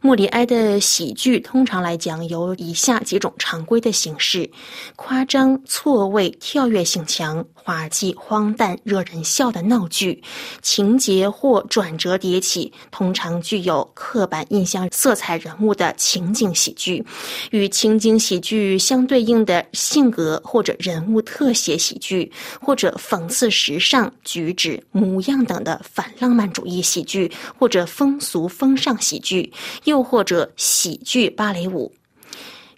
[0.00, 4.50] 莫里埃的喜剧通常来讲有以下几种常规的形式：
[4.94, 7.44] 夸张、错位、跳跃性强。
[7.66, 10.22] 滑稽、荒诞、惹人笑的闹剧，
[10.62, 17.04] 情节或转折迭起，通常具有刻板印象色彩人物的情景喜剧，
[17.50, 29.52] 与情景喜剧相对应的性格或者人物特写喜剧，或者讽刺时尚举止、模样等的反浪漫主义喜剧，或者风俗风尚喜剧，
[29.82, 31.92] 又或者喜剧芭蕾舞。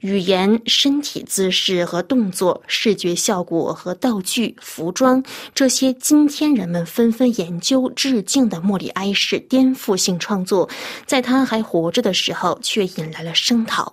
[0.00, 5.20] 语言、身体姿势和动作、视觉效果和道具、服装，
[5.52, 10.68] 这些今天人们纷纷研究致敬的莫里埃式颠覆性创作，
[11.04, 13.92] 在他还活着的时候却引来了声讨。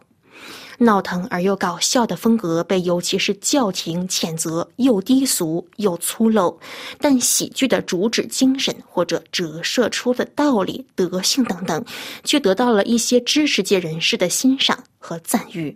[0.78, 6.56] 闹腾而又搞笑的风格被尤其是教廷谴责又低俗又粗陋，
[7.00, 11.84] 但喜剧的主旨精神或者折射出的道理、德性等等，
[12.26, 15.76] 却得到了一些知识界人士的欣赏和赞誉。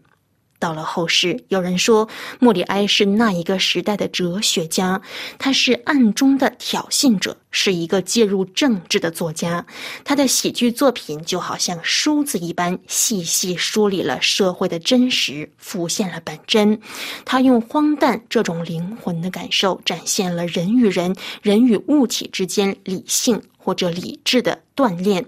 [0.60, 2.07] 到了后世，有人说
[2.39, 5.01] 莫里埃是那一个时代的哲学家，
[5.38, 9.66] 他是暗中的挑衅者，是一个介入政治的作家。
[10.03, 16.80] 他的喜剧作品就好像梳子一般，细细梳理了社会的真实，浮现了本真。
[17.24, 23.41] 他用荒诞这种灵魂的感受，展现了人与人、人与物体之间理性。
[23.62, 25.24] 或者理智的锻炼，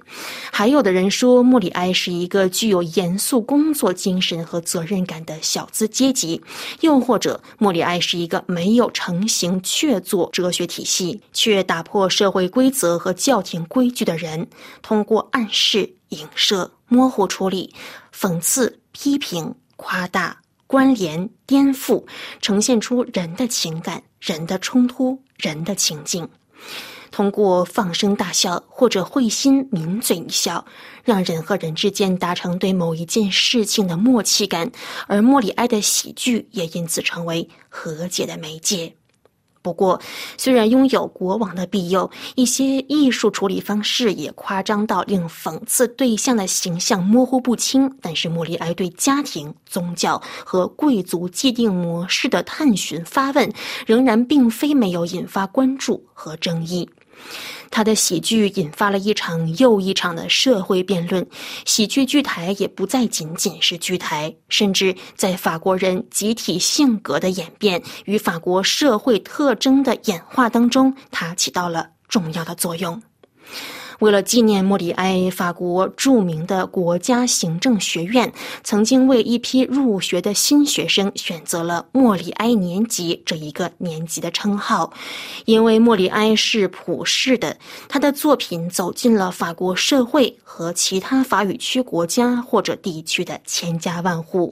[0.52, 6.42] 还有的人说莫里埃是一个具有严肃工作精神和责任感的小资阶级，
[6.80, 14.48] 又或者莫里埃是一个没有成型确凿哲学体系，却打破社会规则和教廷规矩的人，
[14.82, 17.76] 通过暗示、影射、模糊处理、
[18.16, 22.04] 讽刺、批评、夸大、关联、颠覆，
[22.42, 26.28] 呈现出人的情感、人的冲突、人的情境。
[27.12, 30.66] 通过放声大笑或者会心抿嘴一笑，
[31.04, 34.72] 让人和人之间达成对某一件事情的默契感，
[35.08, 38.96] 而莫里埃的喜剧也因此成为和解的媒介。
[39.64, 40.02] 不过，
[40.40, 47.88] 虽然拥有国王的庇佑，一些艺术处理方式也夸张到令讽刺对象的形象模糊不清。
[48.02, 53.54] 但是，莫里埃对家庭、宗教和贵族既定模式的探寻发问，
[53.86, 56.90] 仍然并非没有引发关注和争议。
[57.70, 61.26] 他的喜剧引发了一场又一场的社会辩论，
[61.66, 73.02] 喜剧剧台也不再仅仅是剧台，甚至在法国人集体性格的演变与法国社会特征的演化当中，它起到了重要的作用。
[74.02, 78.34] 为了纪念莫里埃，法国著名的国家行政学院
[78.64, 84.92] 曾经为一批入学的新学生选择了“莫里埃年级”这一个年级的称号，
[85.46, 87.56] 因为莫里埃是普世的，
[87.88, 94.52] 他的作品走进了法国社会和其他法语区国家或者地区的千家万户，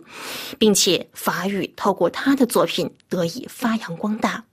[0.60, 4.44] 并且法语透过他的作品得以发扬光大。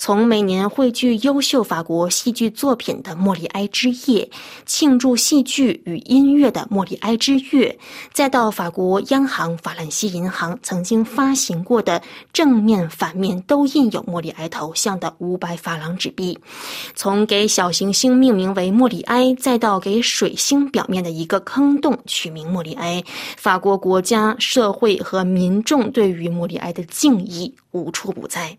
[0.00, 4.26] 从每年汇聚优秀法国戏剧作品的莫里埃之夜，
[4.64, 7.78] 庆祝戏剧与音乐的莫里埃之月，
[8.10, 12.00] 再到法国央行法兰西银行曾经发行过的
[12.32, 16.38] 正面、反面都印有莫里埃头像的五百法郎纸币，
[16.94, 23.04] 从给小行星命名为莫里埃，再到给水星表面的一个坑洞取名莫里埃，
[23.36, 28.56] 法国国家、社会和民众对于莫里埃的敬意无处不在。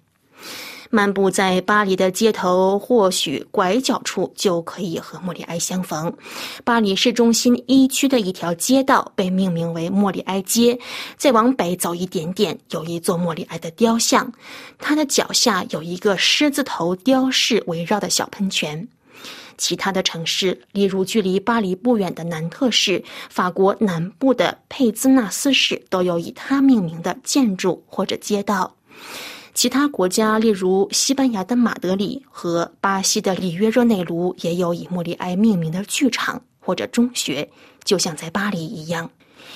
[0.91, 6.13] 漫步在巴黎的街头，或许拐角处就可以和莫里埃相逢。
[6.65, 10.77] 巴黎市中心一区的一条街道被命名为莫里埃街。
[11.17, 14.29] 再往北走一点点，有一座莫里埃的雕像，
[14.77, 18.85] 他的脚下有一个狮子头雕饰围绕的小喷泉。
[19.57, 28.75] 其他的城市，例如距离巴黎不远的南特市、法国南部的佩兹纳斯市，都有以他命名的建筑或者街道。
[29.53, 37.49] 其他国家，例如西班牙的马德里和巴西的里约热内卢，也有以莫里埃命名的剧场或者中学，
[37.83, 39.09] 就像在巴黎一样。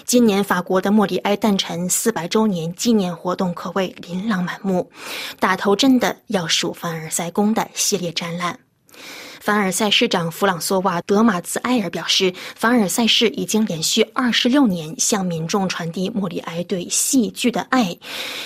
[0.03, 4.91] 今年法国的莫里埃诞辰四百周年纪念活动可谓琳琅满目，
[5.39, 8.59] 打头阵的要数凡尔赛宫的系列展览。
[9.45, 17.95] 凡尔赛市长弗朗索瓦·德马兹埃尔表示，凡尔赛市已经连续二十六年向民众传递莫里埃对戏剧的爱。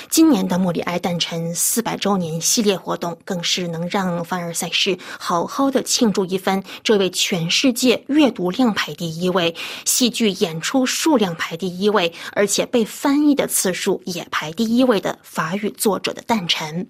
[0.10, 16.86] 今年的莫里埃诞辰四百周年系列活动，更是能让凡尔赛市好好的庆祝一番这位全世界阅读量排第一位、戏剧演出数量排第一位，而且被翻译的次数也排第一位的法语作者的诞辰。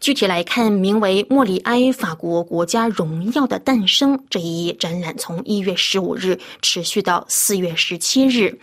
[0.00, 8.56] 具体来看，名为“莫里埃法国国家荣耀的诞生”这一展览，从一月十五日持续到四月十七日。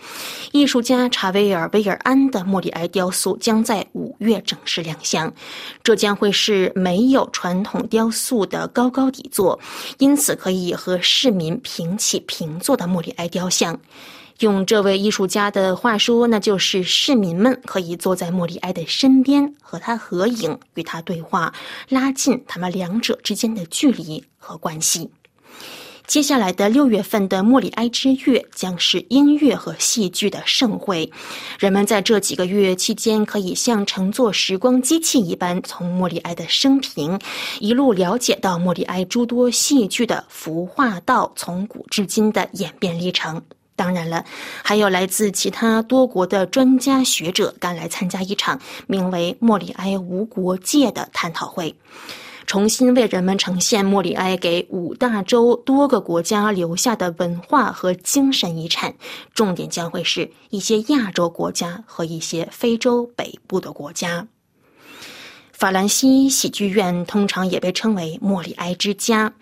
[0.51, 5.33] 艺术家查维尔·维尔安的莫里埃雕塑将在五月正式亮相。
[5.83, 9.59] 这将会是没有传统雕塑的高高底座，
[9.97, 13.77] 因此可以和市民平起平坐的莫里埃雕像。
[14.39, 21.53] 用这位艺术家的话说，那就是市民们可以坐在莫里埃的身边，和他合影，与他对话，
[21.89, 25.09] 拉近他们两者之间的距离和关系。
[26.05, 31.09] 接下来的六月份的莫里埃之月将是音乐和戏剧的盛会，
[31.57, 37.17] 人们在这几个月期间可以像乘坐时光机器一般，从莫里埃的生平
[37.61, 43.41] 一路了解到莫里埃诸多戏剧的服化道从古至今的演变历程。
[43.83, 44.23] 当然了，
[44.63, 48.57] 还有来自其他多国的专家学者赶来参加一场
[48.87, 51.75] 名为“莫里埃无国界”的探讨会，
[52.47, 58.95] 重新为人们呈现莫里埃给五大洲多个国家留下的文化和精神遗产。
[59.33, 64.25] 重点将会是一些亚洲国家和一些非洲北部的国家。
[65.51, 69.33] 法兰西喜剧院通常也被称为“莫里埃之家”。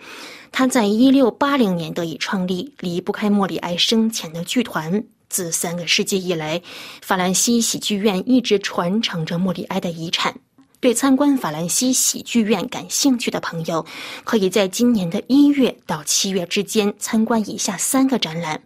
[0.51, 5.03] 他在一六八零年得以创立，离不开莫里埃生前的剧团。
[5.29, 6.61] 自三个世纪以来，
[7.01, 10.35] 法兰西喜剧院一直传承着莫里埃的遗产。
[10.81, 13.85] 对参观法兰西喜剧院感兴趣的朋友，
[14.25, 18.61] 可以在今年的一月到七月之间参观以下三个展览：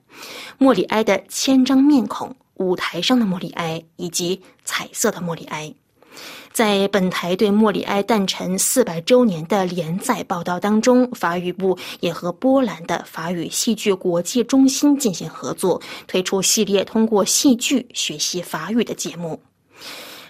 [0.57, 5.71] 莫里埃的千张面孔、舞台上的莫里埃以及彩色的莫里埃。
[6.55, 19.41] 在本台对莫里埃诞辰四百周年的连载报道当中，法语部也和波兰的法语戏剧国际中心进行合作，推出系列通过戏剧学习法语的节目。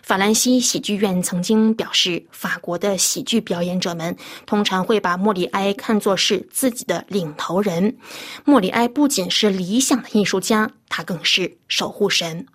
[0.02, 4.18] 法兰西喜剧院曾经表示，法国的喜剧表演者们
[4.48, 7.96] 通常会把莫里埃看作是自己的领头人。
[8.44, 12.48] 莫里埃不仅是理想的艺术家，他更是守护神。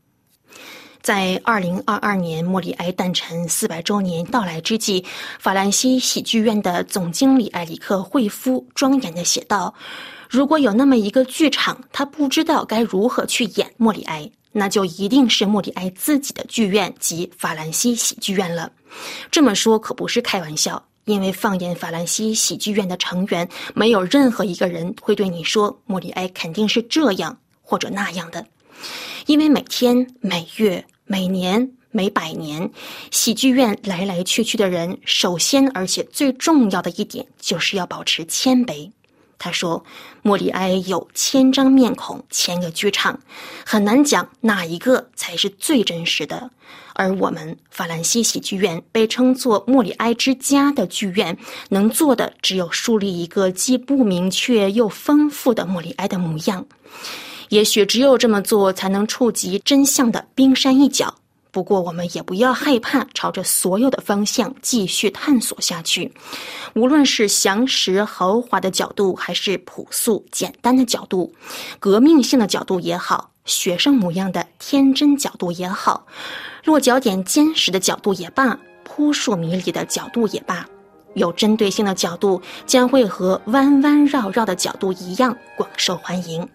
[1.03, 5.05] 在二零二二年莫里埃诞辰四百周年到来之际，
[5.39, 9.75] 法兰西喜剧院的总经理埃里克·惠夫庄严的写道
[10.29, 18.71] ：“如果有那么一个剧场，他不知道该如何去演莫里埃，那就一定是莫里埃自己的剧院及法兰西喜剧院了。
[19.31, 28.45] 这么说可不是开玩笑，因为放眼法兰西喜剧院的成员，没有任何一个人会对你说莫里埃肯定是这样或者那样的。”
[29.27, 32.71] 因为每天、每月、每年、每百年，
[33.11, 38.91] 喜剧院来来去去的人，首先而且最重要的一点，就是要保持谦卑。
[39.43, 39.83] 他说
[40.21, 43.19] ：“莫里埃有千张面孔，千个剧场，
[43.65, 46.51] 很难讲哪一个才是最真实的。
[46.93, 51.35] 而我们法兰西喜剧院被称作莫里埃之家的剧院，
[51.71, 56.67] 能做的只有树立一个既不明确又丰富的莫里埃的模样。”
[57.51, 61.15] 也许只有这么做，才能触及真相的冰山一角。
[61.51, 66.13] 不过，我们也不要害怕，朝着所有的方向继续探索下去。
[66.75, 71.35] 无论是详实豪华的角度，还是朴素简单的角度，
[71.81, 76.07] 革命性的角度也好，学生模样的天真角度也好，
[76.63, 80.65] 落脚点坚实的角度也罢，扑朔迷离的角度也罢。
[81.15, 86.49] 有针对性的角度将会和弯弯绕绕的角度一样广受欢迎，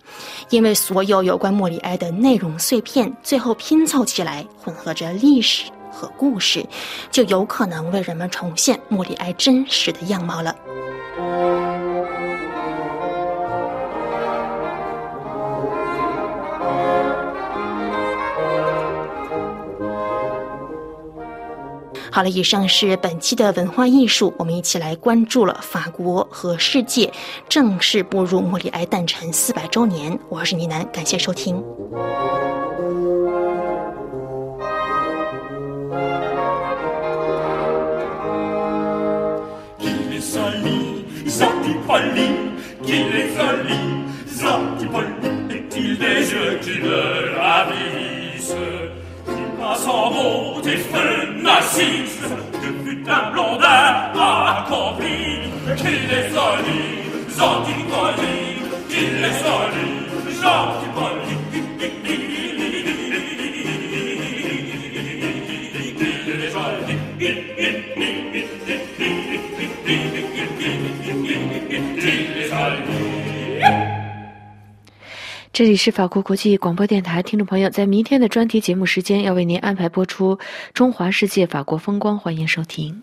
[0.49, 6.65] 因为所有有关莫里埃的内容碎片最后拼凑起来，混合着历史和故事，
[7.11, 10.55] 就有可能为人们重现莫里埃真实的样貌了。
[22.11, 27.11] 好了，以上是本期的文化艺术，我们一起来关注了法国和世界
[27.49, 30.17] 正式步入莫里埃诞辰四百周年。
[30.29, 31.63] 我是倪楠，感谢收听。
[51.45, 52.19] Narcisses,
[52.53, 54.11] que fut un blondin
[54.47, 58.37] accompli, qu'il est solide, gentil poli,
[58.89, 60.07] qu'il est solide,
[60.41, 61.35] gentil poli.
[71.97, 73.24] Il est joli,
[75.55, 80.35] 这里是法国国际广播电台，听众朋友，在明天的专题节目时间要为您安排播出
[80.73, 83.01] 《中华世界法国风光》，欢迎收听。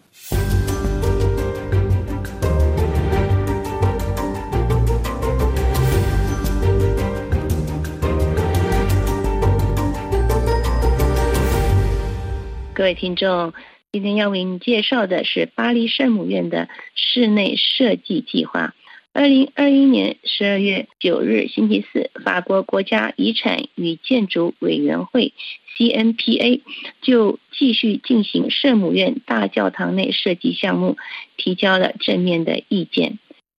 [12.74, 13.54] 各位听众，
[13.92, 18.74] 今天要为您介绍的是巴黎圣母院的室内设计计划。
[19.14, 25.34] 二零二一年十二月九日星期四，法国国家遗产与建筑委员会
[25.76, 26.62] （CNPA）
[27.02, 30.96] 就继续进行圣母院大教堂内设计项目
[31.36, 33.18] 提交了正面的意见。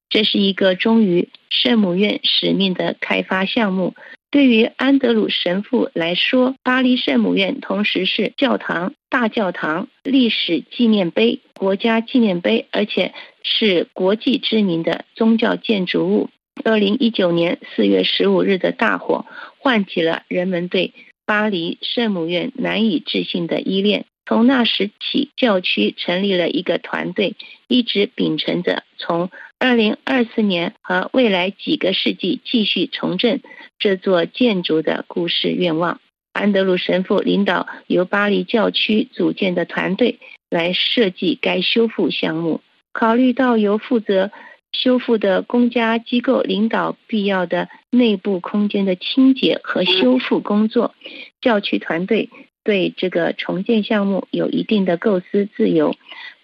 [0.09, 3.93] 这是一个忠于圣母院使命的开发项目。
[4.31, 13.13] 对于安德鲁神父来说，巴黎圣母院同时是教堂、大教堂、历史纪念碑、国家纪念碑，而且
[13.43, 16.29] 是国际知名的宗教建筑物。
[16.63, 19.25] 二零一九年四月十五日的大火，
[19.57, 20.93] 唤起了人们对
[21.25, 24.05] 巴黎圣母院难以置信的依恋。
[24.25, 27.35] 从那时起，教区成立了一个团队，
[27.67, 29.29] 一直秉承着从
[29.59, 33.41] 二零二四年和未来几个世纪继续重振
[33.79, 35.99] 这座建筑的故事愿望。
[36.31, 40.19] 安德鲁神父领导由巴黎教区组建的团队
[40.49, 42.61] 来设计该修复项目。
[42.93, 44.31] 考虑到由负责
[44.71, 50.95] 修复的公家机构领导必要的内部空间的清洁和修复工作，
[51.41, 52.29] 教区团队。
[52.63, 55.97] 对这个重建项目有一定的构思自由，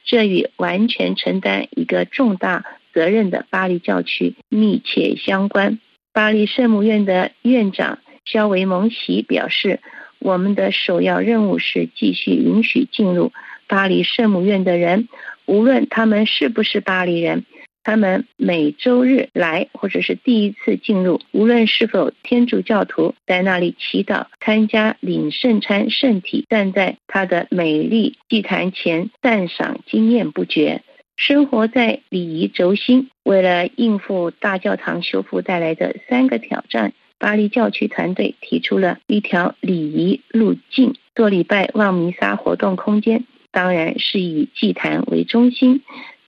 [0.04, 5.80] 这与完全承担一个重大责任的巴黎教区密切相关。
[6.12, 9.80] 巴黎圣母院的院长肖维蒙奇表示
[10.20, 13.32] ：“我们的首要任务是继续允许进入
[13.70, 15.08] 巴黎圣母院的人，
[15.50, 17.44] 无论他们是不是巴黎人，
[17.84, 30.84] 他们每周日来，或者是第一次进入，无论是否天主教徒，在那里祈祷、参加领圣餐圣体，站在他的美丽祭坛前赞赏惊艳不绝。
[31.18, 45.82] 生活在礼仪轴心，为了应付大教堂修复带来的三个挑战，巴黎教区团队提出了一条礼仪路径：做礼拜、望弥撒活动空间，当然是以祭坛为中心。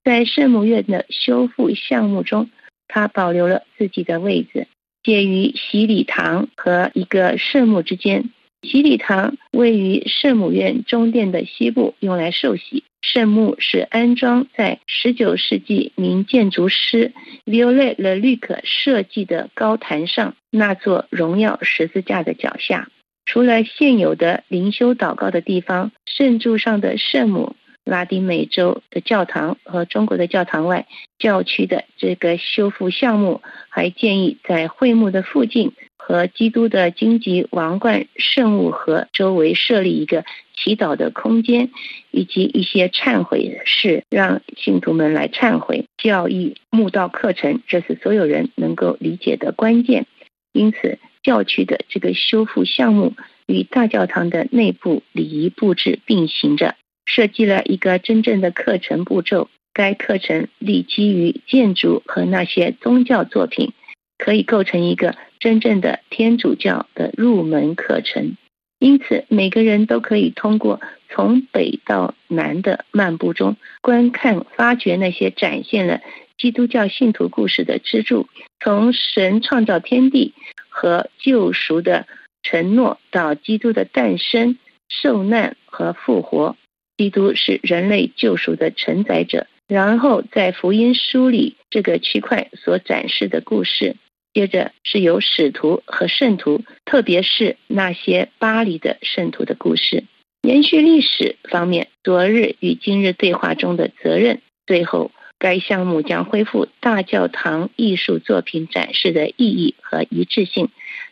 [0.03, 2.49] 在圣母院的修复项目中，
[2.87, 4.67] 他保留了自己的位置，
[5.03, 8.29] 介于洗礼堂和一个圣墓之间。
[8.63, 12.83] 洗礼堂位于圣母院中殿的西部，用来受洗。
[13.01, 17.13] 圣墓是安装在19世纪名建筑师
[17.45, 22.89] Viollet Le Luc 设计的高台上，那座荣耀十字架的脚下。
[23.31, 27.55] 除了现有的灵修祷告的地方，圣柱上的圣母。
[27.85, 30.85] 拉丁美洲的教堂和中国的教堂外，
[31.17, 41.71] 教区的这个修复项目还建议在会幕的附近和基督的荆棘王冠圣物盒周围设立一个祈祷的空间，
[42.11, 45.85] 以及一些忏悔室，让信徒们来忏悔。
[45.97, 50.05] 教义墓道课程，这是所有人能够理解的关键。
[50.53, 53.13] 因此，教区的这个修复项目
[53.45, 56.75] 与大教堂的内部礼仪布置并行着。
[57.05, 63.73] 设计了一个真正的课程步骤，该课程立基于建筑和那些宗教作品，
[64.17, 68.37] 可以构成一个真正的天主教的入门课程。
[68.79, 70.79] 因此，每个人都可以通过
[71.13, 76.01] 从北到南的漫步中观看、发掘那些展现了
[76.37, 78.27] 基督教信徒故事的支柱，
[78.63, 80.33] 从神创造天地
[80.69, 82.07] 和救赎的
[82.41, 84.57] 承诺到基督的诞生、
[84.89, 86.55] 受难和复活。
[86.97, 93.95] 基督是人类救赎的承载者，然后在福音书里这个区块所展示的故事，
[94.33, 100.03] 接着是由使徒和圣徒，特别是那些巴黎的圣徒的故事，
[100.41, 104.41] 延续历史方面昨日与今日对话中的责任。
[104.65, 110.69] 最后，该项目将恢复大教堂艺术作品展示的意义和一致性，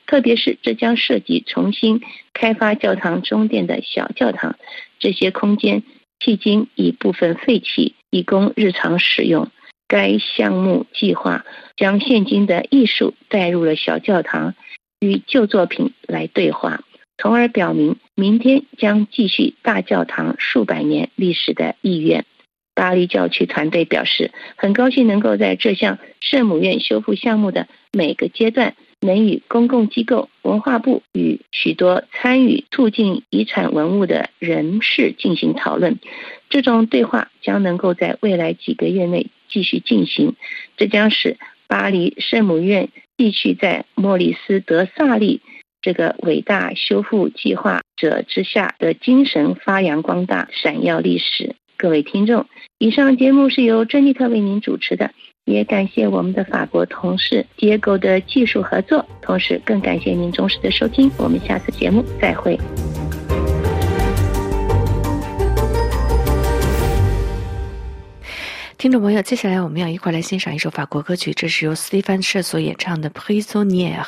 [0.08, 2.02] 特别是这将涉及重新
[2.34, 4.58] 开发教堂中殿的小教堂。
[4.98, 5.84] 这些空间
[6.20, 9.52] 迄今已部分废弃，以供日常使用。
[9.88, 14.56] 该项目计划将现今的艺术带入了小教堂，
[15.00, 16.82] 与旧作品来对话，
[17.20, 22.26] 从而表明明天将继续大教堂数百年历史的意愿。
[22.74, 28.76] 巴黎教区团队表示，很高兴能够在这项圣母院修复项目的每个阶段。
[29.02, 36.00] 能与公共机构、文化部与许多参与促进遗产文物的人士进行讨论，
[36.50, 40.36] 这种对话将能够在未来几个月内继续进行。
[40.76, 45.40] 这将使巴黎圣母院继续在莫里斯·德萨利
[45.82, 51.56] 这个伟大修复计划者之下的精神发扬光大、闪耀历史。
[51.78, 52.46] 各位听众，
[52.80, 55.12] 以上节目是由珍妮特为您主持的。
[55.46, 61.10] 也感谢我们的法国同事结构的技术合作，同时更感谢您忠实的收听。
[61.18, 62.60] 我们下次节目再会。
[68.78, 74.04] 听众朋友，接下来我们要一块来欣赏一首法国歌曲，这是由斯蒂芬·舍所演唱的《Prisonier》。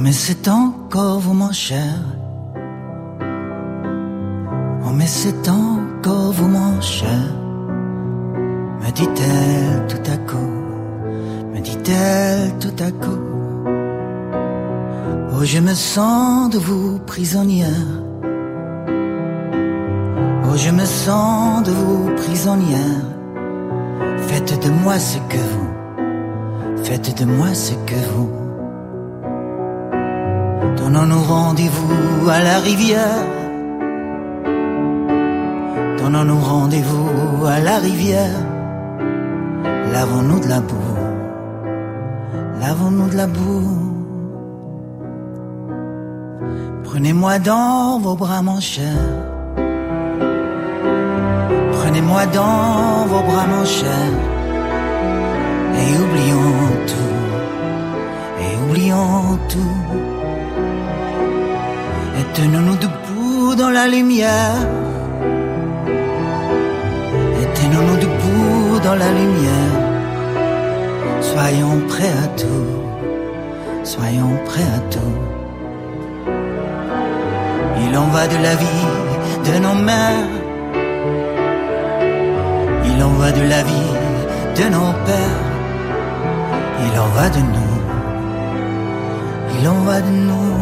[0.00, 1.94] Mais c'est encore vous, mon cher.
[4.84, 7.24] Oh, mais c'est encore vous, mon cher.
[8.80, 10.52] Me dit-elle tout à coup,
[11.52, 13.22] me dit-elle tout à coup.
[15.34, 17.88] Oh, je me sens de vous prisonnière.
[20.44, 23.04] Oh, je me sens de vous prisonnière.
[24.28, 28.41] Faites de moi ce que vous, faites de moi ce que vous.
[30.76, 33.24] Donnons-nous rendez-vous à la rivière.
[35.98, 38.38] Donnons-nous rendez-vous à la rivière.
[39.92, 40.96] Lavons-nous de la boue.
[42.60, 43.92] Lavons-nous de la boue.
[46.84, 48.98] Prenez-moi dans vos bras, mon cher.
[51.72, 54.08] Prenez-moi dans vos bras, mon cher.
[55.80, 57.22] Et oublions tout.
[58.42, 60.11] Et oublions tout.
[62.34, 64.56] Tenons-nous debout dans la lumière.
[67.40, 69.74] Et tenons-nous debout dans la lumière.
[71.20, 75.16] Soyons prêts à tout, soyons prêts à tout.
[77.84, 78.86] Il en va de la vie
[79.46, 80.30] de nos mères.
[82.86, 83.92] Il en va de la vie
[84.56, 85.42] de nos pères.
[86.86, 87.74] Il en va de nous.
[89.60, 90.61] Il en va de nous.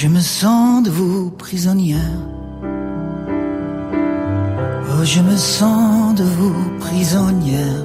[0.00, 2.20] Je me sens de vous prisonnière.
[4.90, 7.84] Oh, je me sens de vous prisonnière.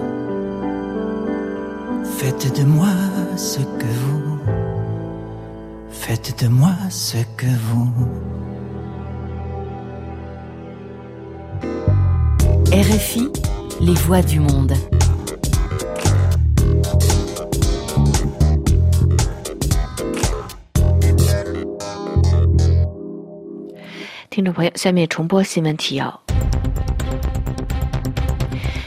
[2.18, 2.94] Faites de moi
[3.36, 4.38] ce que vous.
[5.90, 7.92] Faites de moi ce que vous.
[12.72, 13.28] RFI,
[13.82, 14.74] les voix du monde.
[24.54, 26.22] 朋友，下面重播新闻提要。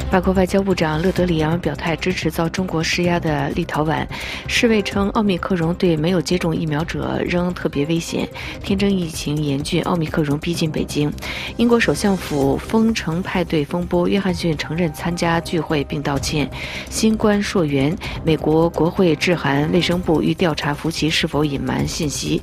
[0.09, 4.07] 法国外交部长勒德里昂表态支持遭中国施压的立陶宛。
[4.47, 8.27] 世卫称，奥密克戎对没有接种疫苗者仍特别危险。
[8.63, 11.13] 天真疫情严峻，奥密克戎逼近北京。
[11.57, 16.49] 英国首相府封城派对风波，约翰逊承认参加聚会并道歉。
[16.89, 17.95] 新冠溯源，
[18.25, 22.41] 美国国会致函卫生部，欲调查福奇是否隐瞒信息。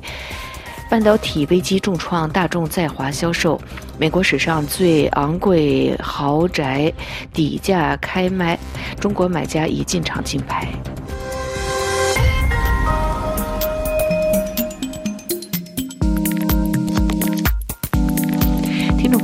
[0.94, 3.60] 半导体危机重创大众在华销售，
[3.98, 6.92] 美国史上最昂贵豪宅
[7.32, 8.56] 底价开卖，
[9.00, 10.68] 中国买家已进场竞拍。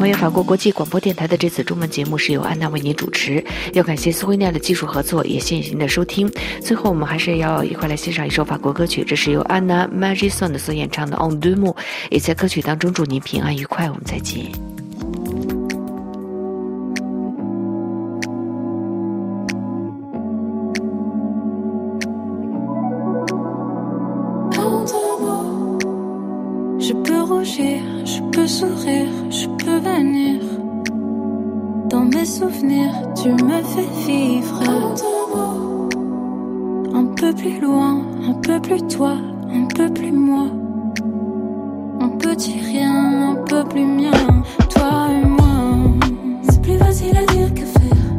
[0.00, 3.44] 朋友，法国国际广播电台的这次中文节目是由安娜为您主持，
[3.74, 6.26] 要感谢斯维亚的技术合作，也谢谢您的收听。
[6.62, 11.74] 最后，我们还是要一块来欣赏一首法国歌曲，这是由安娜 Magison 所演唱的《On d u m o》，
[12.08, 14.69] 也在歌曲当中祝您平安愉快，我们再见。
[31.88, 34.62] Dans mes souvenirs, tu me fais vivre.
[36.94, 39.16] Un peu plus loin, un peu plus toi,
[39.52, 40.46] un peu plus moi.
[42.00, 45.46] Un petit rien, un peu plus mien, toi et moi.
[46.42, 48.14] C'est plus facile à dire que faire,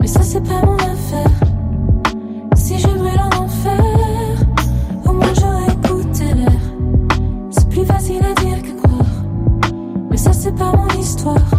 [0.00, 1.47] mais ça c'est pas mon affaire.
[10.48, 11.57] C'est pas mon histoire.